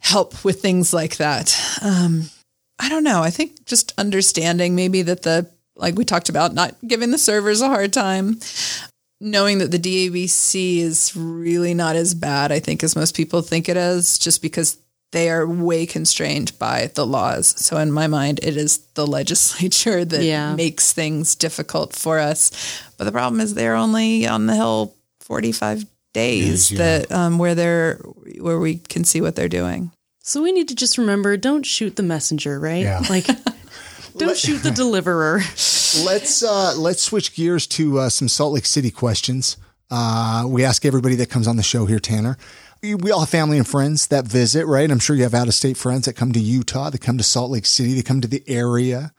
[0.00, 1.56] help with things like that.
[1.82, 2.30] Um,
[2.78, 3.22] I don't know.
[3.22, 7.60] I think just understanding maybe that the like we talked about, not giving the servers
[7.60, 8.38] a hard time,
[9.20, 13.68] knowing that the DABC is really not as bad, I think, as most people think
[13.68, 14.76] it is, just because
[15.12, 17.54] they are way constrained by the laws.
[17.64, 20.54] So in my mind, it is the legislature that Yeah.
[20.54, 22.50] makes things difficult for us.
[22.98, 25.84] But the problem is they're only on the hill 45
[26.14, 26.78] days yeah.
[26.78, 27.96] that um, where they're
[28.40, 29.90] where we can see what they're doing.
[30.22, 32.82] So we need to just remember: don't shoot the messenger, right?
[32.82, 33.02] Yeah.
[33.08, 33.26] Like,
[34.16, 35.38] don't shoot the deliverer.
[36.04, 39.56] let's uh, let's switch gears to uh, some Salt Lake City questions.
[39.90, 42.36] Uh, we ask everybody that comes on the show here, Tanner.
[42.82, 44.90] We we all have family and friends that visit, right?
[44.90, 47.22] I'm sure you have out of state friends that come to Utah, that come to
[47.22, 49.12] Salt Lake City, they come to the area.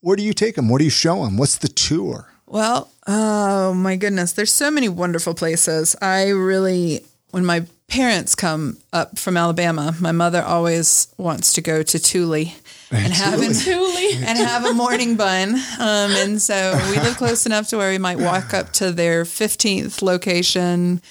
[0.00, 0.70] Where do you take them?
[0.70, 1.36] What do you show them?
[1.36, 2.32] What's the tour?
[2.46, 5.94] Well, oh my goodness, there's so many wonderful places.
[6.00, 11.82] I really, when my parents come up from Alabama, my mother always wants to go
[11.82, 12.54] to Tulie
[12.90, 13.52] and have an,
[14.24, 15.50] and have a morning bun.
[15.78, 19.24] Um, and so we live close enough to where we might walk up to their
[19.24, 21.02] 15th location,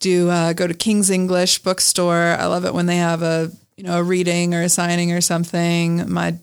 [0.00, 2.36] do uh, go to King's English bookstore.
[2.38, 5.20] I love it when they have a you know a reading or a signing or
[5.20, 6.10] something.
[6.10, 6.36] My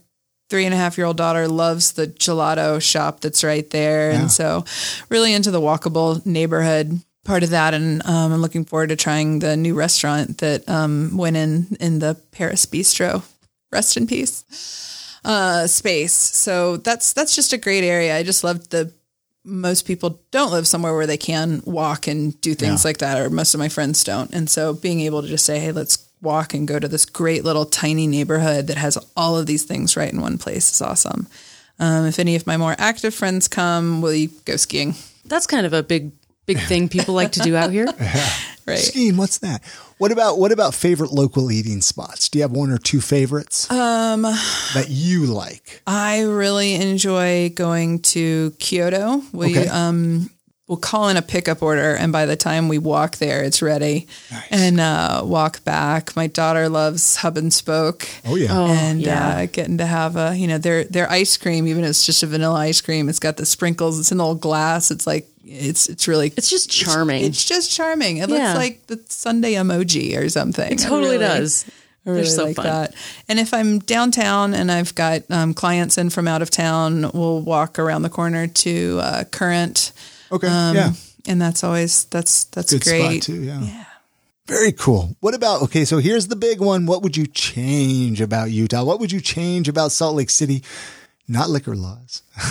[0.49, 4.11] three and a half year old daughter loves the gelato shop that's right there.
[4.11, 4.21] Yeah.
[4.21, 4.63] And so,
[5.09, 7.73] really into the walkable neighborhood part of that.
[7.73, 11.99] And um, I'm looking forward to trying the new restaurant that um, went in in
[11.99, 13.23] the Paris Bistro.
[13.71, 15.19] Rest in peace.
[15.25, 16.13] Uh, space.
[16.13, 18.15] So that's that's just a great area.
[18.15, 18.93] I just loved the.
[19.47, 22.89] Most people don't live somewhere where they can walk and do things Yeah.
[22.89, 24.29] like that, or most of my friends don't.
[24.33, 27.45] And so, being able to just say, "Hey, let's walk and go to this great
[27.45, 31.27] little tiny neighborhood that has all of these things right in one place is awesome.
[31.79, 34.95] Um, if any of my more active friends come, will you go skiing?
[35.25, 36.11] That's kind of a big,
[36.47, 37.87] big thing people like to do out here.
[38.67, 38.79] Right.
[38.79, 39.63] Skiing, what's that?
[39.97, 42.27] What about what about favorite local eating spots?
[42.27, 45.81] Do you have one or two favorites um, that you like?
[45.87, 49.21] I really enjoy going to Kyoto.
[49.31, 49.69] We Okay.
[49.69, 50.29] um,
[50.67, 54.05] will call in a pickup order, and by the time we walk there, it's ready.
[54.51, 56.13] And uh, walk back.
[56.17, 58.05] My daughter loves Hub and Spoke.
[58.25, 59.29] Oh yeah, and yeah.
[59.29, 62.21] uh, getting to have a you know their their ice cream, even if it's just
[62.21, 63.97] a vanilla ice cream, it's got the sprinkles.
[63.97, 64.91] It's in the old glass.
[64.91, 67.23] It's like it's it's really It's just charming.
[67.25, 68.17] It's just charming.
[68.17, 68.35] It Yeah.
[68.53, 70.71] looks like the sundae emoji or something.
[70.71, 71.65] It totally really- does.
[72.05, 72.65] I really They're so like fun.
[72.65, 72.93] that.
[73.27, 77.41] And if I'm downtown and I've got um, clients in from out of town, we'll
[77.41, 79.91] walk around the corner to uh, Current.
[80.31, 80.93] okay, Um, yeah,
[81.25, 83.23] And that's always that's that's good great.
[83.23, 83.43] spot too.
[83.43, 83.83] Yeah.
[84.47, 85.17] Very cool.
[85.19, 85.83] What about okay?
[85.83, 86.85] So here's the big one.
[86.85, 88.85] What would you change about Utah?
[88.85, 90.63] What would you change about Salt Lake City?
[91.27, 92.23] Not liquor laws.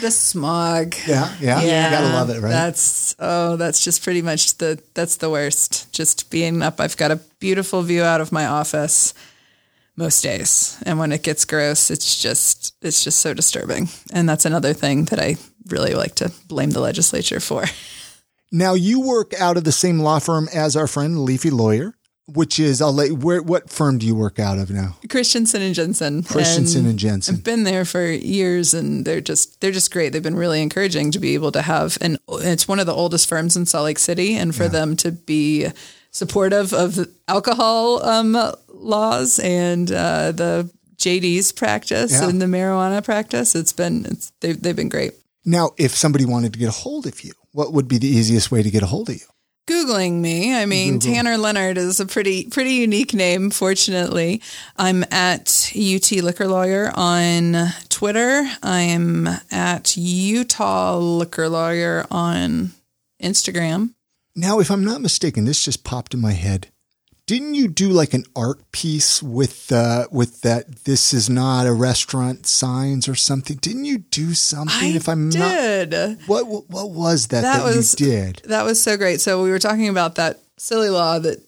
[0.00, 0.94] The smog.
[1.06, 2.50] Yeah, yeah, You gotta love it, right?
[2.50, 5.92] That's oh, that's just pretty much the that's the worst.
[5.92, 9.14] Just being up, I've got a beautiful view out of my office
[9.96, 13.88] most days, and when it gets gross, it's just it's just so disturbing.
[14.12, 15.36] And that's another thing that I
[15.68, 17.64] really like to blame the legislature for.
[18.52, 21.96] Now you work out of the same law firm as our friend Leafy Lawyer,
[22.26, 24.96] which is I'll let where what firm do you work out of now?
[25.08, 26.22] Christensen and Jensen.
[26.22, 27.36] Christensen and Jensen.
[27.36, 30.12] I've been there for years, and they're just they're just great.
[30.12, 33.28] They've been really encouraging to be able to have, and it's one of the oldest
[33.28, 35.68] firms in Salt Lake City, and for them to be
[36.10, 38.36] supportive of alcohol um,
[38.68, 42.28] laws and uh, the JD's practice Yeah.
[42.28, 43.54] and the marijuana practice.
[43.54, 45.12] It's been it's they've they've been great.
[45.44, 48.50] Now, if somebody wanted to get a hold of you, what would be the easiest
[48.50, 49.26] way to get a hold of you?
[49.66, 50.54] Googling me.
[50.54, 51.14] I mean, Google.
[51.14, 53.50] Tanner Lenart is a pretty pretty unique name.
[53.50, 54.42] Fortunately,
[54.76, 58.44] I'm at UT Liquor Lawyer on Twitter.
[58.62, 62.72] I'm at Utah Liquor Lawyer on
[63.22, 63.94] Instagram.
[64.36, 66.68] Now, if I'm not mistaken, this just popped in my head.
[67.26, 70.84] Didn't you do like an art piece with uh, with that?
[70.84, 73.56] This is not a restaurant signs or something.
[73.56, 74.92] Didn't you do something?
[74.92, 75.48] I if I'm not,
[75.90, 76.18] did.
[76.26, 78.42] what what what was that that, That was- you did?
[78.44, 79.22] That was so great.
[79.22, 81.38] So we were talking about that silly law that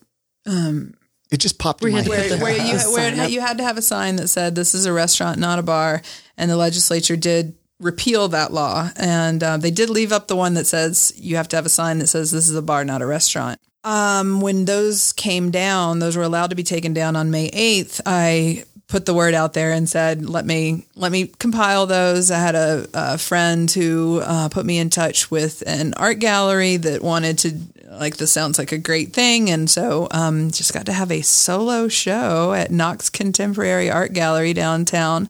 [1.30, 2.30] It just popped We in my had to head.
[2.30, 4.74] put where, where you where it, you had to have a sign that said this
[4.74, 6.00] is a restaurant, not a bar,
[6.38, 10.54] and the legislature did repeal that law, and uh, they did leave up the one
[10.54, 13.02] that says you have to have a sign that says this is a bar, not
[13.02, 13.60] a restaurant.
[13.86, 18.00] Um, when those came down, those were allowed to be taken down on May eighth.
[18.04, 22.40] I put the word out there and said, "Let me let me compile those." I
[22.40, 27.00] had a, a friend who uh, put me in touch with an art gallery that
[27.00, 27.58] wanted to
[27.92, 31.22] like this sounds like a great thing, and so um, just got to have a
[31.22, 35.28] solo show at Nox Contemporary Art Gallery downtown,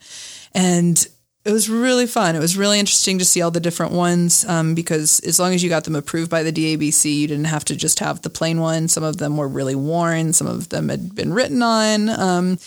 [0.54, 1.07] and
[1.47, 2.34] it was really fun.
[2.34, 5.62] It was really interesting to see all the different ones um, because as long as
[5.62, 8.61] you got them approved by the DABC, you didn't have to just have the plain
[8.61, 8.88] one.
[8.88, 12.09] Some of them were really worn, some of them had been written on.
[12.09, 12.59] Um,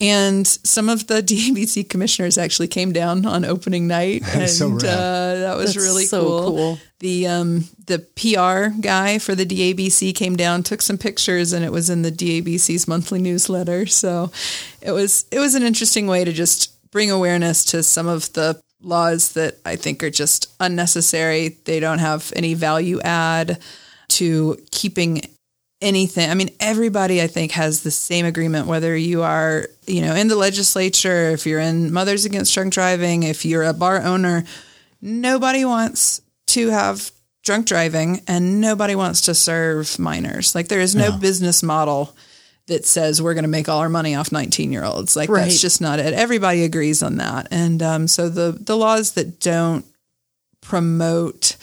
[0.00, 4.78] and some of the DABC commissioners actually came down on opening night, and so uh,
[4.78, 6.50] that was That's really so cool.
[6.50, 6.78] cool.
[6.98, 11.70] The um, the PR guy for the DABC came down, took some pictures, and it
[11.70, 13.86] was in the DABC's monthly newsletter.
[13.86, 14.32] So
[14.80, 18.58] it was it was an interesting way to just bring awareness to some of the
[18.80, 21.58] laws that I think are just unnecessary.
[21.64, 23.58] They don't have any value add
[24.10, 25.22] to keeping
[25.80, 26.30] anything.
[26.30, 30.28] I mean, everybody I think has the same agreement, whether you are, you know, in
[30.28, 34.44] the legislature, if you're in Mothers Against Drunk Driving, if you're a bar owner,
[35.02, 37.10] nobody wants to have
[37.42, 40.54] drunk driving and nobody wants to serve minors.
[40.54, 42.14] Like there is no business model
[42.66, 45.16] that says we're going to make all our money off 19 year olds.
[45.16, 45.42] Like Right.
[45.42, 46.14] that's just not it.
[46.14, 47.48] Everybody agrees on that.
[47.50, 49.84] And um, so the, the laws that don't
[50.60, 51.56] promote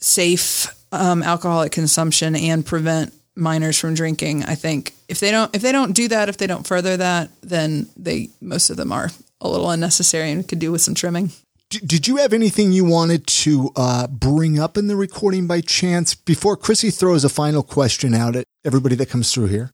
[0.00, 4.44] safe um, alcoholic consumption and prevent minors from drinking.
[4.44, 7.30] I think if they don't if they don't do that, if they don't further that,
[7.42, 9.10] then they most of them are
[9.40, 11.30] a little unnecessary and could do with some trimming.
[11.70, 16.16] Did you have anything you wanted to uh, bring up in the recording by chance
[16.16, 19.70] before Chrissy throws a final question out at everybody that comes through here?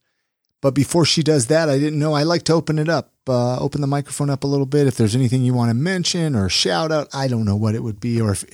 [0.63, 2.15] But before she does that, I didn't know.
[2.15, 4.87] I like to open it up, uh, open the microphone up a little bit.
[4.87, 7.83] If there's anything you want to mention or shout out, I don't know what it
[7.83, 8.21] would be.
[8.21, 8.45] Or if,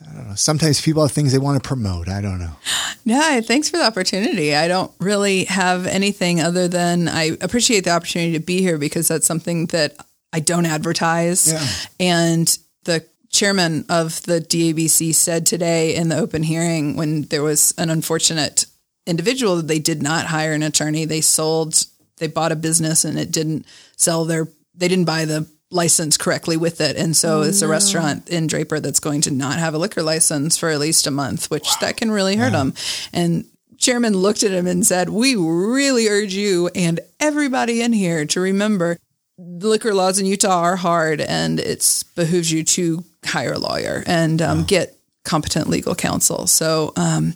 [0.00, 0.34] I don't know.
[0.34, 2.08] Sometimes people have things they want to promote.
[2.08, 2.52] I don't know.
[3.08, 4.56] Yeah, thanks for the opportunity.
[4.56, 9.06] I don't really have anything other than I appreciate the opportunity to be here because
[9.06, 9.94] that's something that
[10.32, 11.52] I don't advertise.
[11.52, 11.68] Yeah.
[12.00, 17.74] And the chairman of the DABC said today in the open hearing when there was
[17.78, 18.66] an unfortunate
[19.06, 21.04] individual that they did not hire an attorney.
[21.04, 21.84] They sold,
[22.18, 26.56] they bought a business and it didn't sell their, they didn't buy the license correctly
[26.56, 26.96] with it.
[26.96, 30.56] And so it's a restaurant in Draper that's going to not have a liquor license
[30.56, 32.74] for at least a month, which that can really hurt them.
[33.12, 33.46] And
[33.76, 38.40] chairman looked at him and said, we really urge you and everybody in here to
[38.40, 38.96] remember
[39.38, 44.02] the liquor laws in Utah are hard and it's behooves you to hire a lawyer
[44.06, 46.46] and um, get competent legal counsel.
[46.46, 47.34] So, um,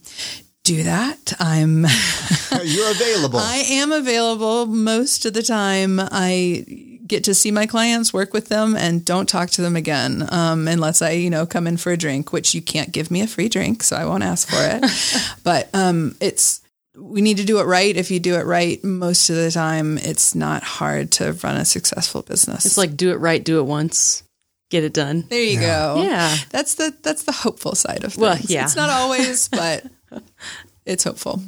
[0.71, 1.33] do that.
[1.41, 1.81] I'm
[2.65, 3.41] You're available.
[3.41, 5.99] I am available most of the time.
[6.01, 6.65] I
[7.09, 10.69] get to see my clients, work with them, and don't talk to them again um,
[10.69, 12.33] unless I, you know, come in for a drink.
[12.33, 15.35] Which you can't give me a free drink, so I won't ask for it.
[15.43, 16.61] but um, it's
[16.97, 17.97] we need to do it right.
[17.97, 21.65] If you do it right, most of the time, it's not hard to run a
[21.65, 22.65] successful business.
[22.65, 24.23] It's like do it right, do it once,
[24.71, 25.25] get it done.
[25.29, 26.03] there you go.
[26.05, 26.37] Yeah.
[26.51, 28.19] that's the that's the hopeful side of things.
[28.19, 28.65] Well, yeah.
[28.65, 29.85] it's not always, but
[30.87, 31.43] it's hopeful.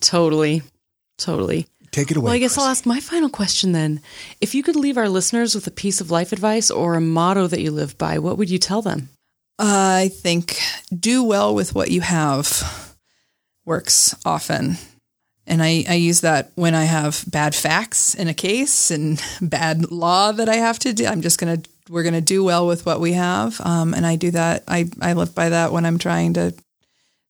[0.00, 0.62] Totally.
[1.18, 1.66] Totally.
[1.90, 2.24] Take it away.
[2.24, 2.64] Well, I guess Chrissy.
[2.64, 4.00] I'll ask my final question then.
[4.40, 7.46] If you could leave our listeners with a piece of life advice or a motto
[7.46, 9.08] that you live by, what would you tell them?
[9.58, 10.58] I think
[10.96, 12.94] do well with what you have
[13.64, 14.76] works often.
[15.46, 19.90] And I, I use that when I have bad facts in a case and bad
[19.90, 21.06] law that I have to do.
[21.06, 23.60] I'm just going to, we're going to do well with what we have.
[23.62, 24.62] Um, and I do that.
[24.68, 26.54] I, I live by that when I'm trying to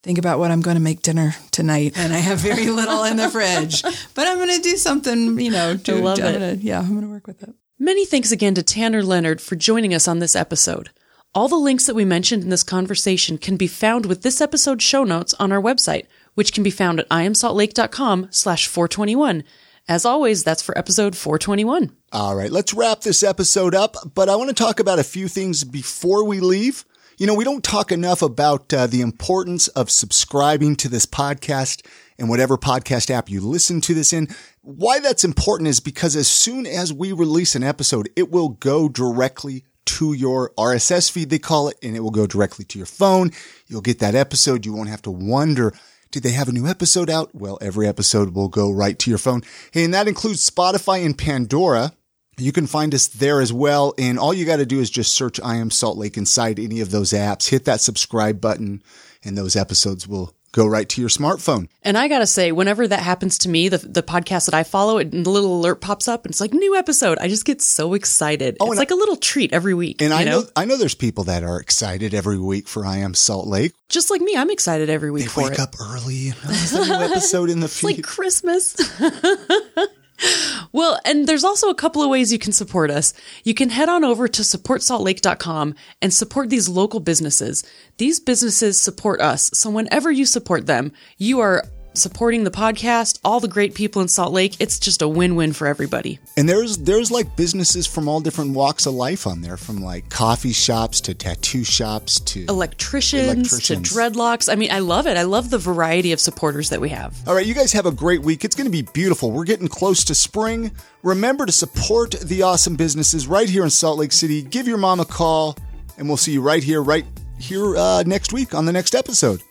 [0.02, 1.92] think about what I'm going to make dinner tonight.
[1.96, 3.82] And I have very little in the fridge,
[4.14, 6.32] but I'm going to do something, you know, to, love I'm it.
[6.32, 7.54] Gonna, yeah, I'm going to work with it.
[7.78, 10.90] Many thanks again to Tanner Lenart for joining us on this episode.
[11.34, 14.82] All the links that we mentioned in this conversation can be found with this episode's
[14.82, 19.44] show notes on our website, which can be found at iamsaltlake.com slash 421.
[19.86, 21.92] As always, that's for episode 421.
[22.12, 25.28] All right, let's wrap this episode up, but I want to talk about a few
[25.28, 26.84] things before we leave.
[27.18, 31.84] You know, we don't talk enough about uh, the importance of subscribing to this podcast
[32.16, 34.28] and whatever podcast app you listen to this in.
[34.62, 38.88] Why that's important is because as soon as we release an episode, it will go
[38.88, 42.86] directly to your RSS feed, they call it, and it will go directly to your
[42.86, 43.32] phone.
[43.66, 44.64] You'll get that episode.
[44.64, 45.74] You won't have to wonder,
[46.12, 47.34] did they have a new episode out?
[47.34, 49.42] Well, every episode will go right to your phone.
[49.72, 51.94] Hey, and that includes Spotify and Pandora.
[52.38, 53.94] You can find us there as well.
[53.98, 56.80] And all you got to do is just search I am Salt Lake inside any
[56.80, 58.82] of those apps, hit that subscribe button,
[59.24, 61.68] and those episodes will go right to your smartphone.
[61.82, 64.98] And I gotta say, whenever that happens to me, the, the podcast that I follow,
[64.98, 67.18] it, the little alert pops up and it's like new episode.
[67.18, 68.56] I just get so excited.
[68.58, 70.00] Oh, it's like I, a little treat every week.
[70.00, 70.40] And I know?
[70.40, 70.46] know?
[70.56, 73.74] I know there's people that are excited every week for I Am Salt Lake.
[73.88, 75.60] Just like me, I'm excited every week they for wake it.
[75.60, 76.30] up early.
[76.30, 77.86] There's a new episode in the it's feed.
[77.98, 78.74] like Christmas.
[80.70, 83.14] Well, and there's also a couple of ways you can support us.
[83.42, 87.64] You can head on over to supportsaltlake.com and support these local businesses.
[87.96, 89.50] These businesses support us.
[89.54, 91.64] So whenever you support them, you are
[91.98, 94.56] supporting the podcast, all the great people in Salt Lake.
[94.60, 96.18] It's just a win-win for everybody.
[96.36, 100.08] And there's there's like businesses from all different walks of life on there, from like
[100.08, 103.88] coffee shops to tattoo shops to electricians, Electricians.
[103.90, 104.50] to dreadlocks.
[104.50, 105.16] I mean, I love it.
[105.16, 107.16] I love the variety of supporters that we have.
[107.26, 108.44] All right, you guys have a great week.
[108.44, 109.30] It's going to be beautiful.
[109.30, 110.70] We're getting close to spring.
[111.02, 114.42] Remember to support the awesome businesses right here in Salt Lake City.
[114.42, 115.56] Give your mom a call,
[115.96, 117.04] and we'll see you right here, right
[117.38, 119.42] here uh, next week on the next episode.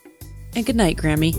[0.55, 1.33] And good night, Grammy.